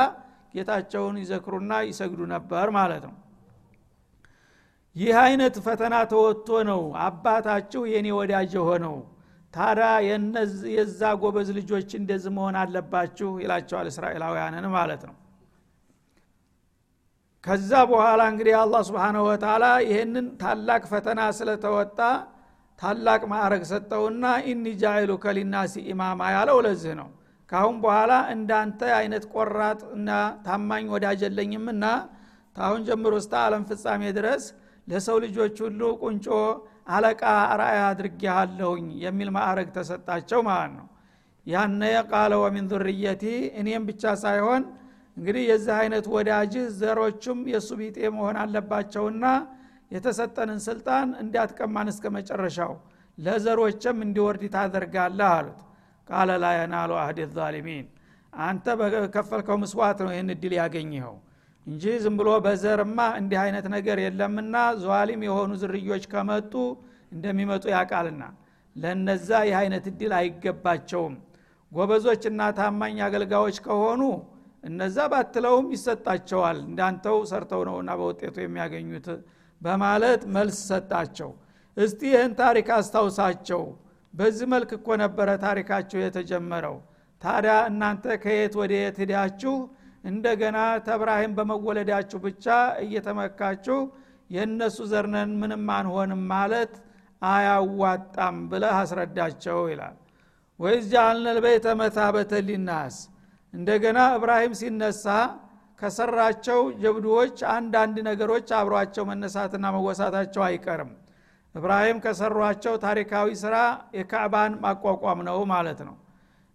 ጌታቸውን 0.55 1.15
ይዘክሩና 1.21 1.73
ይሰግዱ 1.89 2.21
ነበር 2.33 2.67
ማለት 2.77 3.03
ነው። 3.09 3.15
ይህ 4.95 5.15
አይነት 5.23 5.55
ፈተና 5.65 5.95
ተወጥቶ 6.11 6.49
ነው 6.69 6.81
አባታችሁ 7.05 7.81
የኔ 7.93 8.07
ወዳጅ 8.17 8.51
የሆነው 8.57 8.95
ታዲያ 9.55 9.89
የዛ 10.75 11.01
ጎበዝ 11.21 11.49
ልጆች 11.57 11.89
እንደዚህ 11.99 12.31
መሆን 12.37 12.55
አለባችሁ 12.61 13.29
ይላቸዋል 13.43 13.87
እስራኤላውያንን 13.91 14.65
ማለት 14.75 15.03
ነው። 15.09 15.15
ከዛ 17.43 17.71
በኋላ 17.89 18.21
እንግዲህ 18.31 18.55
አላህ 18.61 18.81
ስብሓንሁ 18.87 19.23
ወተላ 19.27 19.65
ይህንን 19.87 20.27
ታላቅ 20.41 20.81
ፈተና 20.91 21.21
ስለተወጣ 21.37 21.99
ታላቅ 22.79 23.21
ማዕረግ 23.31 23.63
ሰጠውና 23.69 24.23
ኢኒ 24.49 24.65
ጃይሉ 24.81 25.11
ከሊናሲ 25.23 25.73
ኢማማ 25.91 26.21
ያለው 26.35 26.57
ለዚህ 26.65 26.93
ነው። 27.01 27.09
ካሁን 27.49 27.75
በኋላ 27.83 28.13
እንዳንተ 28.33 28.81
አይነት 28.99 29.25
ቆራጥ 29.33 29.81
እና 29.95 30.09
ታማኝ 30.45 30.85
ወዳጅ 30.93 31.21
የለኝምና 31.25 31.85
ታሁን 32.55 32.81
ጀምሮ 32.87 33.13
እስተ 33.21 33.33
አለም 33.43 33.63
ፍጻሜ 33.69 34.01
ድረስ 34.17 34.43
ለሰው 34.87 35.17
ልጆች 35.25 35.55
ሁሉ 35.65 35.81
ቁንጮ 36.01 36.27
አለቃ 36.87 37.21
አርአያ 37.51 37.79
አድርጌሃለሁኝ 37.91 38.87
የሚል 39.03 39.29
ማዕረግ 39.35 39.69
ተሰጣቸው 39.77 40.41
ማለት 40.49 40.73
ነው። 40.77 40.87
ያነ 41.47 41.81
ቃለ 42.11 42.33
ወሚን 42.43 42.67
ዙርየቲ 42.71 43.23
እኔም 43.59 43.83
ብቻ 43.89 44.13
ሳይሆን 44.23 44.63
እንግዲህ 45.17 45.43
የዚህ 45.49 45.73
አይነት 45.81 46.05
ወዳጅህ 46.13 46.65
ዘሮቹም 46.79 47.39
የእሱ 47.51 47.69
ቢጤ 47.81 47.97
መሆን 48.15 48.37
አለባቸውና 48.41 49.25
የተሰጠንን 49.91 50.59
ስልጣን 50.65 51.07
እንዲያትቀማን 51.21 51.89
እስከ 51.93 52.05
መጨረሻው 52.15 52.73
ለዘሮችም 53.17 53.97
እንዲወርድ 54.05 54.43
ታደርጋለህ 54.55 55.29
አሉት። 55.35 55.59
ቃለ 56.07 56.31
ላ 56.41 56.47
የናሉ 56.55 56.91
አህድ 57.01 57.19
ዛሊሚን 57.37 57.85
አንተ 58.33 58.65
በከፈልከው 58.79 59.57
ምስዋት 59.61 59.99
ነው 60.05 60.11
ይህን 60.13 60.29
እድል 60.33 60.53
ያገኘኸው 60.59 61.15
እንጂ 61.67 61.83
ዝም 62.01 62.15
ብሎ 62.19 62.29
በዘርማ 62.45 62.99
እንዲህ 63.19 63.39
አይነት 63.43 63.65
ነገር 63.75 63.97
የለምና 64.03 64.55
ዟሊም 64.83 65.21
የሆኑ 65.27 65.51
ዝርዮች 65.61 66.03
ከመጡ 66.11 66.53
እንደሚመጡ 67.11 67.63
ያቃልና 67.73 68.23
ለነዛ 68.75 69.29
ይህ 69.47 69.55
አይነት 69.61 69.85
እድል 69.91 70.13
አይገባቸውም። 70.19 71.15
ጎበዞችና 71.71 72.41
ታማኝ 72.57 72.97
አገልጋዮች 73.05 73.57
ከሆኑ 73.65 74.01
እነዛ 74.63 74.97
ባትለውም 75.11 75.67
ይሰጣቸዋል። 75.75 76.59
እንዳንተው 76.67 77.17
ሰርተው 77.31 77.61
ነውና 77.69 77.91
በውጤቱ 77.99 78.35
የሚያገኙት 78.43 79.07
በማለት 79.61 80.21
መልስ 80.35 80.59
ሰጣቸው። 80.69 81.31
እስቲ 81.77 82.01
ይህን 82.11 82.33
ታሪክ 82.39 82.67
አስታውሳቸው። 82.77 83.63
በዚህ 84.13 84.47
መልክ 84.53 84.69
እኮ 84.77 84.87
ነበረ 85.03 85.29
ታሪካቸው 85.45 85.99
የተጀመረው። 86.01 86.75
ታዲያ 87.21 87.55
እናንተ 87.69 88.05
ከየት 88.23 88.53
ወደ 88.61 88.73
የት 88.77 88.97
ሂዳችሁ 89.03 89.55
እንደገና 90.05 90.57
ተብራሂም 90.87 91.31
በመወለዳችሁ 91.37 92.19
ብቻ 92.25 92.45
እየተመካችሁ 92.83 93.77
የእነሱ 94.29 94.77
ዘርነን 94.91 95.31
ምንም 95.41 95.63
አንሆንም 95.75 96.21
ማለት 96.31 96.73
አያዋጣም 97.21 98.37
ብለህ 98.51 98.75
አስረዳቸው 98.79 99.59
ይላል። 99.71 99.95
ወይዝ 100.59 100.85
ጃአልነ 100.93 101.27
ልበይተ 101.37 101.67
መታበተ 101.79 102.33
ሊናስ። 102.47 102.97
እንደገና 103.53 103.99
እብራሂም 104.17 104.53
ሲነሳ 104.59 105.05
ከሰራቸው 105.79 106.59
ጀብዱዎች 106.81 107.37
አንዳንድ 107.55 107.97
ነገሮች 108.09 108.47
አብሯቸው 108.59 109.03
መነሳትና 109.09 109.65
መወሳታቸው 109.75 110.43
አይቀርም። 110.47 110.91
እብራሂም 111.55 111.97
ከሰሯቸው 112.05 112.73
ታሪካዊ 112.85 113.27
ስራ 113.43 113.55
የካዕባን 113.97 114.53
ማቋቋም 114.63 115.19
ነው 115.27 115.37
ማለት 115.53 115.79
ነው 115.87 115.95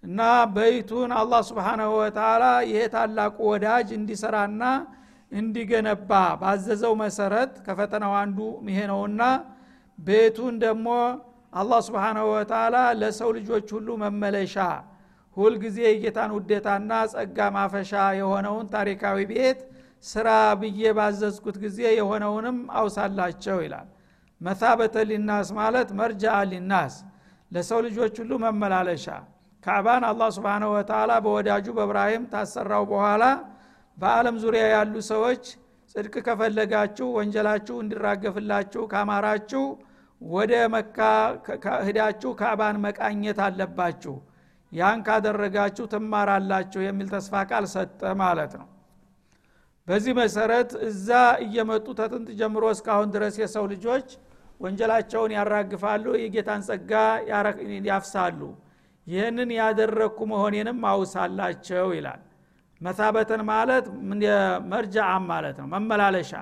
እና 0.04 0.20
በይቱን 0.54 1.10
አላህ 1.20 1.40
ስብሓናሁ 1.48 1.90
ወተላ 1.98 2.44
ይሄ 2.68 2.78
ታላቁ 2.94 3.36
ወዳጅ 3.50 3.88
እንዲሰራና 3.98 4.62
እንዲገነባ 5.32 6.10
ባዘዘው 6.40 6.94
መሰረት 7.02 7.52
ከፈተናው 7.66 8.14
አንዱ 8.20 8.38
ይሄ 8.68 8.78
ነውና 8.90 9.22
ቤቱን 9.98 10.54
ደግሞ 10.64 10.88
አላህ 11.52 11.80
ስብሓናሁ 11.88 12.26
ወተላ 12.34 12.76
ለሰው 13.00 13.30
ልጆች 13.38 13.68
ሁሉ 13.76 13.88
መመለሻ 14.02 14.56
ሁልጊዜ 15.36 15.78
የጌታን 15.86 16.30
ውዴታና 16.36 16.92
ጸጋ 17.12 17.38
ማፈሻ 17.56 17.92
የሆነውን 18.18 18.66
ታሪካዊ 18.74 19.18
ቤት 19.30 19.60
ስራ 20.04 20.28
ብዬ 20.60 20.82
ባዘዝኩት 20.98 21.56
ጊዜ 21.64 21.78
የሆነውንም 21.98 22.58
አውሳላቸው 22.80 23.58
ይላል። 23.64 23.88
መታበተ 24.40 24.96
ሊናስ 25.10 25.48
ማለት 25.58 25.88
መርጃ 26.00 26.24
ሊናስ 26.52 26.94
ለሰው 27.50 27.80
ልጆች 27.86 28.14
ሁሉ 28.22 28.32
መመላለሻ 28.44 29.06
ካዕባን 29.62 30.04
አላህ 30.08 30.28
ስብሓንሁ 30.36 30.68
ወተላ 30.74 31.12
በወዳጁ 31.24 31.66
በእብራሂም 31.76 32.22
ታሰራው 32.32 32.84
በኋላ 32.92 33.24
በአለም 33.98 34.36
ዙሪያ 34.44 34.64
ያሉ 34.72 34.94
ሰዎች 35.10 35.42
ጽድቅ 35.94 36.14
ከፈለጋችሁ 36.26 37.06
ወንጀላችሁ 37.16 37.76
እንዲራገፍላችሁ 37.82 38.82
ካማራችሁ 38.92 39.64
ወደ 40.20 40.52
መካ 40.74 40.98
ሂዳችሁ 41.86 42.30
ካዕባን 42.40 42.76
መቃኘት 42.84 43.38
አለባችሁ። 43.46 44.14
ያን 44.72 44.98
ካደረጋችሁ 45.06 45.84
ትማራላችሁ 45.92 46.80
የሚል 46.84 47.08
ተስፋ 47.14 47.42
ቃል 47.50 47.64
ሰጠ 47.72 48.00
ማለት 48.22 48.52
ነው። 48.60 48.66
በዚህ 49.86 50.12
መሰረት 50.20 50.70
እዛ 50.88 51.08
እየመጡ 51.44 51.86
ተጥንት 52.00 52.28
ጀምሮ 52.40 52.64
እስካሁን 52.74 53.08
ድረስ 53.14 53.36
የሰው 53.42 53.64
ልጆች 53.72 54.08
ወንጀላቸውን 54.60 55.32
ያራግፋሉ 55.36 56.06
የጌታን 56.22 56.62
ጸጋ 56.68 56.92
ያፍሳሉ 57.88 58.40
ይህንን 59.06 59.50
ያደረግኩ 59.58 60.18
መሆኔንም 60.32 60.80
አውሳላቸው 60.90 61.88
ይላል። 61.96 62.20
መታበተን 62.80 63.42
ማለት 63.50 63.86
መርጃአም 64.72 65.24
ማለት 65.32 65.56
ነው 65.60 65.66
መመላለሻ። 65.72 66.32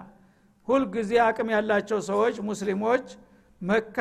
ሁልጊዜ 0.68 1.10
አቅም 1.26 1.48
ያላቸው 1.54 1.98
ሰዎች 2.08 2.36
ሙስሊሞች 2.48 3.04
መካ 3.62 3.98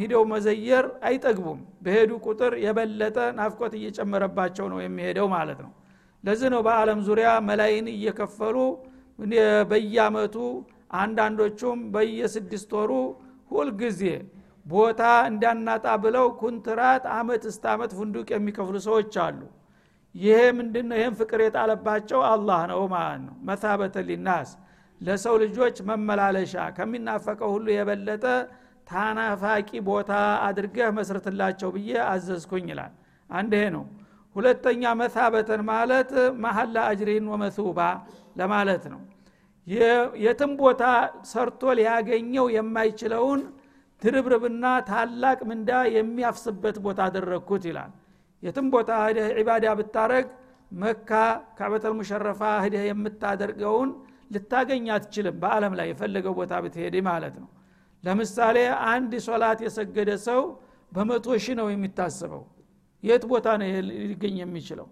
ሂደው 0.00 0.22
መዘየር 0.32 0.86
አይጠግቡም። 1.02 1.60
በሄዱ 1.84 2.10
ቁጥር 2.26 2.52
የበለጠ 2.64 3.16
ናፍቆት 3.38 3.72
እየጨመረባቸው 3.78 4.66
ነው 4.72 4.78
የሚሄደው 4.84 5.26
ማለት 5.34 5.60
ነው። 5.64 5.72
ለዚህ 6.24 6.48
ነው 6.54 6.60
በአለም 6.66 7.00
ዙሪያ 7.08 7.28
መላይን 7.48 7.86
እየከፈሉ 7.94 8.56
በየአመቱ 9.70 10.36
አንዳንዶቹም 10.96 11.80
በየስድስት 11.94 12.70
ወሩ 12.78 12.92
ሁልጊዜ 13.50 14.02
ቦታ 14.66 15.00
እንዳናጣ 15.28 15.86
ብለው 16.02 16.26
ኩንትራት 16.40 17.04
አመት 17.14 17.42
እስተ 17.50 17.64
አመት 17.74 17.92
ፍንዱቅ 17.98 18.28
የሚከፍሉ 18.34 18.76
ሰዎች 18.86 19.14
አሉ። 19.24 19.40
ይሄ 20.14 20.38
ምንድነው? 20.58 20.96
ይህም 21.00 21.14
ፍቅር 21.20 21.40
የጣለባቸው 21.44 22.20
አላህ 22.30 22.60
ነው 22.70 22.80
ማለት 22.94 23.20
ነው። 23.26 23.34
መታበተ 23.48 23.96
ሊናስ 24.08 24.50
ለሰው 25.00 25.34
ልጆች 25.42 25.76
መመላለሻ 25.88 26.54
ከሚናፈቀው 26.76 27.50
ሁሉ 27.54 27.66
የበለጠ 27.72 28.24
ታናፋቂ 28.86 29.70
ቦታ 29.88 30.12
አድርገህ 30.46 30.88
መስርትላቸው 30.96 31.68
ብዬ 31.76 31.90
አዘዝኩኝ 32.08 32.66
ይላል። 32.72 32.92
አንድ 33.30 33.54
ነው። 33.76 33.84
ሁለተኛ 34.36 34.82
መታበተን 35.00 35.62
ማለት 35.70 36.10
መሐላ 36.42 36.76
አጅሪን 36.90 37.24
ወመሱባ 37.32 37.78
ለማለት 38.36 38.84
ነው። 38.92 39.00
የትም 40.24 40.52
ቦታ 40.60 40.82
ሰርቶ 41.30 41.62
ሊያገኘው 41.78 42.46
የማይችለውን 42.54 43.40
ድርብርብና 44.02 44.64
ታላቅ 44.88 45.38
ምንዳ 45.48 45.70
የሚያፍስበት 45.96 46.76
ቦታ 46.84 47.00
አደረግኩት 47.08 47.64
ይላል። 47.70 47.90
የትም 48.42 48.66
ቦታ 48.74 48.90
ህደህ 49.06 49.26
ዒባዳ 49.38 49.66
ብታረግ 49.80 50.26
መካ 50.72 51.10
ካበተል 51.58 51.94
ሙሸረፋ 51.98 52.42
ህደህ 52.64 52.84
የምታደርገውን 52.88 53.90
ልታገኝ 54.34 54.86
አትችልም። 54.94 55.36
በአለም 55.42 55.72
ላይ 55.78 55.86
የፈለገው 55.90 56.34
ቦታ 56.38 56.52
ብትሄድ 56.64 56.96
ማለት 57.08 57.34
ነው። 57.42 57.48
ለምሳሌ 58.04 58.56
አንድ 58.90 59.12
ሶላት 59.26 59.60
የሰገደ 59.66 60.10
ሰው 60.28 60.40
በመቶ 60.92 61.26
ሺህ 61.44 61.56
ነው 61.60 61.66
የሚታስበው 61.72 62.44
የት 63.02 63.24
ቦታ 63.30 63.48
ነው 63.60 63.68
ሊገኝ 64.02 64.36
የሚችለው? 64.42 64.86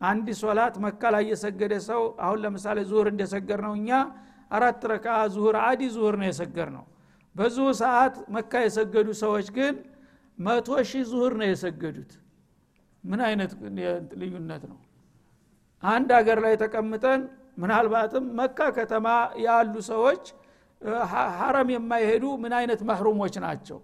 አንድ 0.00 0.26
ሶላት 0.40 0.74
መካ 0.84 1.02
ላይ 1.14 1.24
የሰገደ 1.30 1.74
ሰው 1.88 2.02
አሁን 2.24 2.38
ለምሳሌ 2.44 2.78
ዙሁር 2.90 3.06
እንደሰገር 3.12 3.60
ነው 3.66 3.72
እኛ 3.78 3.90
አራት 4.50 4.82
ረካ 4.90 5.06
ዙሁር 5.34 5.56
አዲ 5.62 5.82
ዙሁር 5.94 6.14
ነው 6.20 6.26
የሰገር 6.30 6.68
ነው 6.76 6.84
በዙ 7.36 7.56
ሰዓት 7.80 8.14
መካ 8.34 8.52
የሰገዱ 8.64 9.08
ሰዎች 9.22 9.46
ግን 9.56 9.74
መቶ 10.38 10.68
ሺህ 10.90 11.02
ዙሁር 11.10 11.32
ነው 11.40 11.46
የሰገዱት። 11.50 12.12
ምን 13.04 13.20
አይነት 13.26 13.52
ልዩነት 14.20 14.62
ነው? 14.70 14.78
አንድ 15.82 16.08
ሀገር 16.18 16.38
ላይ 16.44 16.54
ተቀምጠን 16.62 17.20
ምናልባትም 17.62 18.24
መካ 18.38 18.58
ከተማ 18.76 19.06
ያሉ 19.44 19.74
ሰዎች 19.90 20.24
ሀረም 21.36 21.68
የማይሄዱ 21.74 22.24
ምን 22.42 22.52
አይነት 22.58 22.80
መህሩሞች 22.90 23.34
ናቸው? 23.44 23.78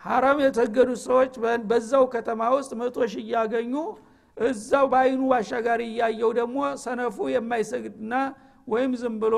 ሀረም 0.00 0.38
የተገዱ 0.44 0.90
ሰዎች 1.06 1.32
በዛው 1.70 2.04
ከተማ 2.14 2.40
ውስጥ 2.56 2.70
መቶ 2.80 2.96
ሺህ 3.12 3.22
እያገኙ 3.24 3.72
እዛው 4.36 4.84
በአይኑ 4.92 5.22
አሻጋሪ 5.38 5.82
እያየው 5.90 6.30
ደግሞ 6.38 6.56
ሰነፉ 6.84 7.16
የማይሰግድና 7.34 8.12
ወይም 8.68 8.92
ዝም 9.00 9.16
ብሎ 9.22 9.36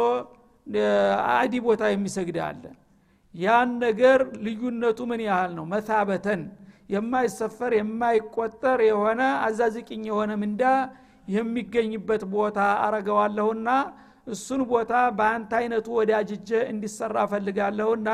አዲ 1.33 1.55
ቦታ 1.67 1.83
የሚሰግድ 1.93 2.37
አለ 2.47 2.65
ያን 3.35 3.71
ነገር 3.85 4.19
ልዩነቱ 4.45 4.99
ምን 5.11 5.21
ያህል 5.29 5.53
ነው? 5.59 5.65
መታበተን 5.73 6.43
የማይሰፈር 6.93 7.73
የማይቆጠር 7.77 8.81
የሆነ 8.89 9.21
አዛዝቅኝ 9.47 10.03
የሆነ 10.11 10.33
ምንዳ 10.43 10.63
የሚገኝበት 11.29 12.23
ቦታ 12.35 12.59
አረገዋለሁና 12.85 13.69
እሱን 14.27 14.61
ቦታ 14.73 14.93
በአንተ 15.19 15.53
አይነቱ 15.61 15.87
ወዳጅጀ 15.99 16.51
እንዲሰራ 16.73 17.17
ፈልጋለሁና 17.33 18.09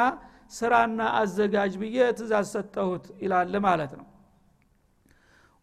ስራና 0.52 1.00
አዘጋጅ 1.18 1.72
ብዬ 1.80 1.98
ትእዛዝ 2.18 2.46
ሰጠሁት 2.54 3.06
ይላል 3.22 3.54
ማለት 3.66 3.92
ነው። 3.98 4.06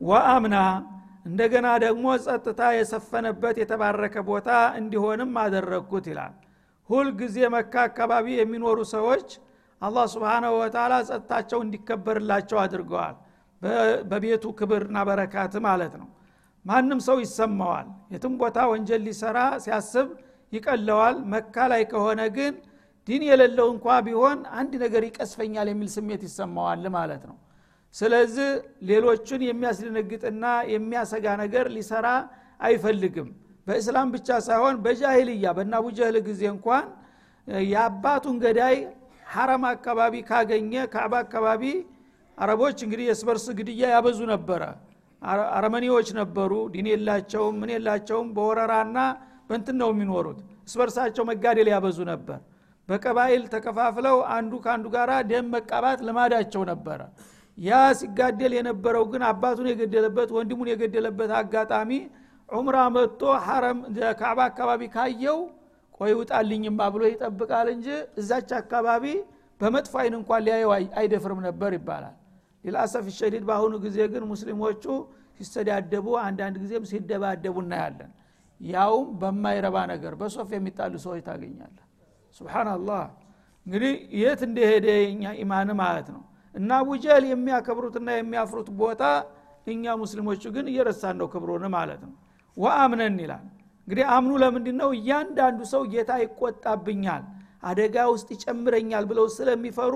ወአምና 0.02 0.56
እንደገና 1.26 1.68
ደግሞ 1.86 2.06
ጸጥታ 2.26 2.62
የሰፈነበት 2.76 3.56
የተባረከ 3.62 4.16
ቦታ 4.28 4.50
እንዲሆንም 4.80 5.32
አደረግኩት 5.44 6.08
ይላል 6.12 6.34
ሁልጊዜ 6.90 7.38
መካ 7.54 7.74
አካባቢ 7.90 8.26
የሚኖሩ 8.40 8.80
ሰዎች 8.96 9.28
አላህ 9.82 10.06
ስብንሁ 10.14 10.52
ወተላ 10.60 10.94
ጸጥታቸው 11.10 11.60
እንዲከበርላቸው 11.66 12.58
አድርገዋል። 12.64 13.16
በቤቱ 14.12 14.46
ክብርና 14.60 14.98
በረካት 15.10 15.54
ማለት 15.68 15.94
ነው። 16.02 16.08
ማንም 16.66 17.00
ሰው 17.08 17.18
ይሰማዋል። 17.24 17.88
የትም 18.14 18.34
ቦታ 18.42 18.58
ወንጀል 18.72 19.02
ሊሰራ 19.08 19.38
ሲያስብ 19.66 20.08
ይቀለዋል። 20.54 21.18
መካ 21.34 21.56
ላይ 21.72 21.84
ከሆነ 21.92 22.22
ግን 22.38 22.54
ዲን 23.08 23.24
የሌለው 23.30 23.68
እንኳ 23.74 23.88
ቢሆን 24.06 24.38
አንድ 24.60 24.74
ነገር 24.84 25.04
ይቀስፈኛል 25.08 25.68
የሚል 25.72 25.90
ስሜት 25.96 26.22
ይሰማዋል 26.28 26.86
ማለት 26.96 27.24
ነው። 27.30 27.38
ስለዚህ 27.96 28.50
ሌሎቹን 28.90 29.42
የሚያስደነግጥና 29.48 30.46
የሚያሰጋ 30.74 31.26
ነገር 31.44 31.66
ሊሰራ 31.76 32.08
አይፈልግም 32.60 33.30
በእስላም 33.68 34.08
ብቻ 34.16 34.30
ሳይሆን 34.48 34.76
በጃሂልያ 34.84 35.52
በናቡጀህል 35.58 36.18
ጊዜ 36.28 36.42
እንኳን 36.54 36.86
የአባቱን 37.68 38.36
ገዳይ 38.44 38.76
ሐረም 39.26 39.64
አካባቢ 39.72 40.16
ካገኘ 40.28 40.74
ካዕባ 40.94 41.14
አካባቢ 41.26 41.64
አረቦች 42.38 42.78
እንግዲህ 42.86 43.06
የስበርስ 43.10 43.46
ግድያ 43.58 43.84
ያበዙ 43.94 44.20
ነበረ። 44.32 44.62
አረመኔዎች 45.52 46.10
ነበሩ። 46.20 46.52
ዲን 46.74 46.88
የላቸውም 46.92 47.56
ምን 47.62 47.70
የላቸውም። 47.74 48.28
በወረራና 48.36 48.98
በንትን 49.50 49.78
ነው 49.82 49.90
የሚኖሩት። 49.94 50.40
እስበርሳቸው 50.68 51.24
መጋደል 51.30 51.70
ያበዙ 51.74 51.98
ነበር። 52.12 52.40
በቀባይል 52.90 53.44
ተከፋፍለው 53.54 54.18
አንዱ 54.36 54.54
ከአንዱ 54.64 54.86
ጋር 54.96 55.12
ደም 55.30 55.48
መቃባት 55.56 56.00
ልማዳቸው 56.08 56.64
ነበረ። 56.72 57.00
ያ 57.58 57.72
ሲጋደል 58.00 58.54
የነበረው 58.58 59.04
ግን 59.12 59.24
አባቱን 59.30 59.68
የገደለበት 59.72 60.30
ወንድሙን 60.38 60.70
የገደለበት 60.72 61.32
አጋጣሚ 61.40 61.92
ዑምራ 62.50 62.78
መጥቶ 62.96 63.22
ሐረም 63.46 63.80
ካዕባ 64.20 64.40
አካባቢ 64.50 64.82
ካየው 64.96 65.40
ቆይ 65.98 66.12
ውጣልኝማ 66.20 66.80
ብሎ 66.94 67.04
ይጠብቃል 67.12 67.68
እንጂ 67.74 67.88
እዛች 68.22 68.50
አካባቢ 68.60 69.06
በመጥፎ 69.62 69.94
አይን 70.02 70.16
እንኳን 70.20 70.42
ሊያየው 70.46 70.72
አይደፍርም 71.00 71.40
ነበር 71.48 71.72
ይባላል። 71.78 72.16
ሊልአሰፍ 72.64 73.06
ሸዲድ 73.18 73.44
በአሁኑ 73.50 73.74
ጊዜ 73.86 73.98
ግን 74.14 74.24
ሙስሊሞቹ 74.32 74.84
ሲሰዳደቡ 75.40 76.08
አንዳንድ 76.24 76.56
ጊዜም 76.64 76.84
ሲደባደቡ 76.92 77.56
እናያለን። 77.64 78.12
ያውም 78.62 79.08
በማይረባ 79.22 79.78
ነገር 79.92 80.14
በሶፍ 80.20 80.50
የሚጣሉ 80.56 80.94
ሰዎች 81.06 81.22
ታገኛለ 81.28 81.78
ስብናላህ 82.36 83.04
እንግዲህ 83.66 83.94
የት 84.22 84.42
እንደሄደ 84.48 84.88
የኛ 85.02 85.24
ኢማን 85.44 85.70
ማለት 85.82 86.08
ነው። 86.16 86.22
እና 86.56 86.70
አቡጀህል 86.82 87.24
የሚያከብሩትና 87.30 88.10
የሚያፍሩት 88.16 88.70
ቦታ 88.82 89.04
እኛ 89.68 89.96
ሙስሊሞቹ 90.02 90.44
ግን 90.56 90.66
እየረሳን 90.72 91.16
ነው 91.22 91.28
ክብሩን 91.34 91.66
ማለት 91.76 92.02
ነው 92.06 92.14
ወአምነን 92.58 93.18
ይላል። 93.24 93.46
እንግዲህ 93.88 94.06
አምኑ 94.14 94.32
ለምንድ 94.44 94.68
ነው 94.80 94.90
እያንዳንዱ 94.98 95.60
ሰው 95.72 95.82
ጌታ 95.92 96.12
ይቆጣብኛል 96.22 97.24
አደጋ 97.64 97.96
ውስጥ 98.14 98.28
ይጨምረኛል 98.36 99.04
ብለው 99.10 99.26
ስለሚፈሩ 99.36 99.96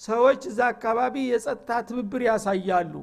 ሰዎች 0.00 0.42
እዛ 0.50 0.60
አካባቢ 0.72 1.14
የጸጥታ 1.30 1.70
ትብብር 1.88 2.22
ያሳያሉ። 2.28 2.94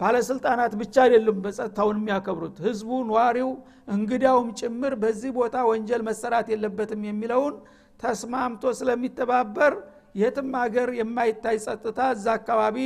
ባለስልጣናት 0.00 0.72
ብቻ 0.80 0.94
አይደሉም 1.04 1.38
በጸጥታውን 1.44 1.98
የሚያከብሩት። 2.00 2.56
ህዝቡ 2.66 2.90
ነዋሪው 3.08 3.50
እንግዳውም 3.94 4.48
ጭምር 4.60 4.94
በዚህ 5.02 5.30
ቦታ 5.38 5.56
ወንጀል 5.70 6.02
መሰራት 6.08 6.46
የለበትም 6.52 7.02
የሚለውን 7.08 7.54
ተስማምቶ 8.00 8.72
ስለሚተባበር 8.78 9.74
የትም 10.14 10.50
ሀገር 10.62 10.88
የማይታይ 10.98 11.56
ጸጥታ 11.64 12.00
እዛ 12.14 12.26
አካባቢ 12.38 12.78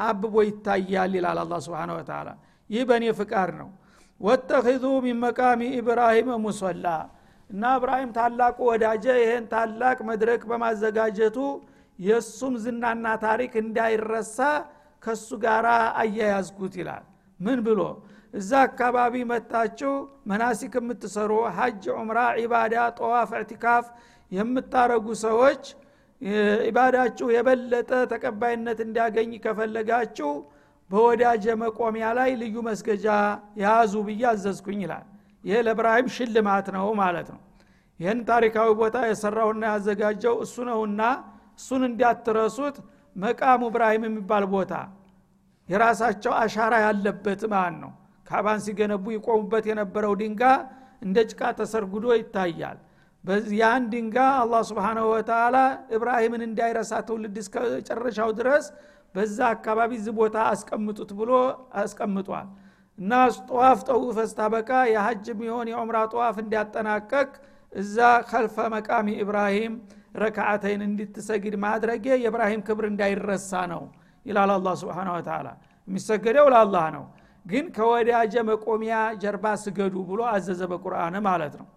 አብቦ 0.00 0.34
ይታያል 0.48 1.12
ይላል 1.18 1.38
አላ 1.42 1.54
ስብን 1.64 1.90
ወተላ 1.96 2.28
ይህ 2.70 2.82
በእኔ 2.88 3.04
ፍቃድ 3.18 3.50
ነው 3.60 3.68
ወተኪዙ 4.20 4.84
ሚን 5.04 5.18
መቃሚ 5.24 5.60
ኢብራሂም 5.78 6.28
ሙሶላ 6.44 6.86
እና 7.50 7.62
እብራሂም 7.78 8.10
ታላቁ 8.16 8.58
ወዳጀ 8.70 9.04
ይህን 9.20 9.44
ታላቅ 9.52 9.98
መድረክ 10.10 10.42
በማዘጋጀቱ 10.50 11.38
የእሱም 11.98 12.54
ዝናና 12.64 13.06
ታሪክ 13.24 13.52
እንዳይረሳ 13.62 14.38
ከሱ 15.02 15.28
ጋር 15.44 15.66
አያያዝኩት 16.02 16.74
ይላል። 16.80 17.04
ምን 17.40 17.58
ብሎ? 17.66 17.80
እዛ 18.34 18.50
አካባቢ 18.66 19.14
መታችሁ 19.30 19.92
መናሲክ 20.30 20.74
የምትሰሩ 20.78 21.30
ሀጅ 21.56 21.84
ዑምራ 21.94 22.18
ዒባዳ 22.40 22.74
ጠዋፍ 22.98 23.30
እዕቲካፍ 23.38 23.86
የምታረጉ 24.32 25.06
ሰዎች 25.24 25.62
ኢባዳችሁ 26.68 27.26
የበለጠ 27.34 27.90
ተቀባይነት 28.12 28.78
እንዲያገኝ 28.86 29.30
ከፈለጋችሁ 29.44 30.30
በወዳጀ 30.90 31.44
መቆሚያ 31.60 32.06
ላይ 32.18 32.30
ልዩ 32.40 32.56
መስገጃ 32.68 33.06
ያዙ 33.62 33.92
ብዬ 34.06 34.22
አዘዝኩኝ 34.30 34.80
ይላል። 34.84 35.04
ይሄ 35.44 35.56
ለእብራሂም 35.66 36.08
ሽልማት 36.14 36.66
ነው 36.76 36.86
ማለት 37.00 37.28
ነው። 37.34 37.40
ይህን 38.00 38.20
ታሪካዊ 38.30 38.68
ቦታ 38.80 38.96
የሰራውና 39.08 39.62
ያዘጋጀው 39.72 40.34
እሱ 40.44 40.56
ነውና 40.68 41.00
እሱን 41.58 41.82
እንዲያትረሱት 41.88 42.76
መቃሙ 43.16 43.60
እብራሂም 43.70 44.04
የሚባል 44.08 44.44
ቦታ 44.54 44.72
የራሳቸው 45.68 46.32
አሻራ 46.42 46.74
ያለበት 46.84 47.42
ማን 47.52 47.74
ነው? 47.82 47.90
ካባን 48.26 48.60
ሲገነቡ 48.64 49.04
ይቆሙበት 49.14 49.64
የነበረው 49.70 50.12
ድንጋ 50.20 50.42
እንደ 51.02 51.18
ጭቃ 51.30 51.40
ተሰርጉዶ 51.58 52.06
ይታያል። 52.18 52.78
ያን 53.56 53.82
ድንጋ 53.92 54.16
አላህ 54.42 54.60
ስብንሁ 54.68 55.06
ወተላ 55.12 55.56
እብራሂምን 55.96 56.42
እንዳይረሳ 56.46 56.92
ትውልድ 57.08 57.36
እስከ 57.42 57.54
ጨረሻው 57.88 58.30
ድረስ 58.38 58.66
በዛ 59.14 59.38
አካባቢ 59.54 59.92
ዝ 60.02 60.10
ቦታ 60.18 60.36
አስቀምጡት 60.50 61.10
ብሎ 61.20 61.30
አስቀምጧል። 61.80 62.48
እና 62.98 63.12
ጠዋፍ 63.42 63.78
ጠውፈ 63.88 64.18
ስታበቃ 64.30 64.70
የሀጅ 64.90 65.24
የሚሆን 65.32 65.70
የዑምራ 65.70 65.98
ጠዋፍ 66.12 66.36
እንዲያጠናቀቅ 66.42 67.30
እዛ 67.72 67.96
ከልፈ 68.30 68.56
መቃሚ 68.74 69.08
ኢብራሂም 69.22 69.74
ረክዓተይን 70.20 70.82
እንድትሰግድ 70.86 71.54
ማድረጌ 71.64 72.06
የእብራሂም 72.22 72.62
ክብር 72.68 72.84
እንዳይረሳ 72.90 73.50
ነው 73.72 73.82
ይላል 74.26 74.50
አላ 74.54 74.68
ስብን 74.80 75.08
ወተላ 75.14 75.48
የሚሰገደው 75.88 76.46
ለአላህ 76.54 76.86
ነው። 76.96 77.04
ግን 77.46 77.66
ከወዳጀ 77.76 78.34
መቆሚያ 78.48 78.94
ጀርባ 79.22 79.44
ስገዱ 79.62 79.94
ብሎ 80.08 80.20
አዘዘ 80.32 80.62
በቁርአን 80.72 81.14
ማለት 81.26 81.54
ነው። 81.60 81.68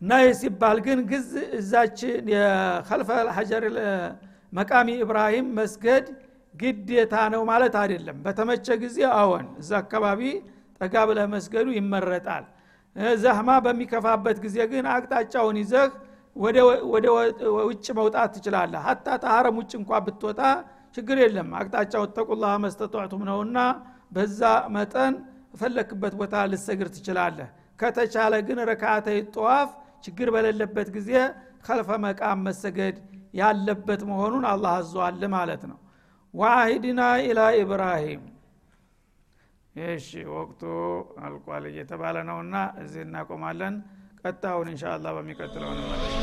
እና 0.00 0.10
ይህ 0.22 0.34
ሲባል 0.40 0.78
ግን 0.86 0.98
ግዝ 1.10 1.30
እዛች 1.58 1.98
የከልፈ 2.32 3.08
ሐጀር 3.36 3.64
መቃሚ 4.52 4.88
ኢብራሂም 5.02 5.46
መስገድ 5.58 6.06
ግዴታ 6.54 7.14
ነው 7.32 7.42
ማለት 7.50 7.74
አይደለም። 7.80 8.16
በተመቸ 8.24 8.66
ጊዜ 8.82 8.98
አዎን 9.16 9.46
እዛ 9.60 9.70
አካባቢ 9.82 10.20
ጠጋ 10.80 10.94
ብለህ 11.08 11.26
መስገዱ 11.34 11.66
ይመረጣል። 11.76 12.44
ዘህማ 13.22 13.50
በሚከፋበት 13.64 14.38
ጊዜ 14.44 14.56
ግን 14.72 14.86
አቅጣጫውን 14.94 15.56
ይዘህ 15.62 15.90
ወደ 16.92 17.06
ውጭ 17.68 17.86
መውጣት 17.98 18.30
ትችላለህ። 18.36 18.80
ሀታ 18.88 19.06
ተሀረም 19.22 19.56
ውጭ 19.60 19.72
እንኳ 19.80 19.90
ብትወጣ 20.06 20.40
ችግር 20.96 21.16
የለም። 21.22 21.48
አቅጣጫው 21.58 22.04
ተቁላህ 22.16 22.52
መስተጧቱም 22.64 23.22
ነውና 23.28 23.58
በዛ 24.12 24.40
መጠን 24.76 25.14
ፈለክበት 25.60 26.14
ቦታ 26.20 26.34
ልሰግር 26.52 26.88
ትችላለህ። 26.94 27.48
ከተቻለ 27.80 28.34
ግን 28.46 28.58
ረካተይ 28.70 29.18
ጠዋፍ 29.34 29.68
ችግር 30.04 30.28
በሌለበት 30.34 30.88
ጊዜ 30.96 31.10
ከልፈ 31.66 31.90
መቃም 32.04 32.40
መሰገድ 32.46 32.96
ያለበት 33.34 34.02
መሆኑን 34.10 34.44
አላህ 34.50 34.72
አዟል 34.78 35.22
ማለት 35.34 35.62
ነው። 35.70 35.78
ዋሂድና 36.34 37.00
ኢላ 37.24 37.40
ኢብራሂም። 37.58 38.24
እሺ 39.88 40.08
ወቅቱ 40.34 40.62
አልቋል 41.24 41.64
እየተባለ 41.70 42.16
ነውና 42.28 42.54
እዚህ 42.82 43.02
እናቆማለን። 43.06 43.74
ቀጣውን 44.22 44.68
እንሻ 44.72 44.84
አላህ 44.94 45.12
በሚቀጥለው 45.16 45.70
እንመለስ 45.74 46.14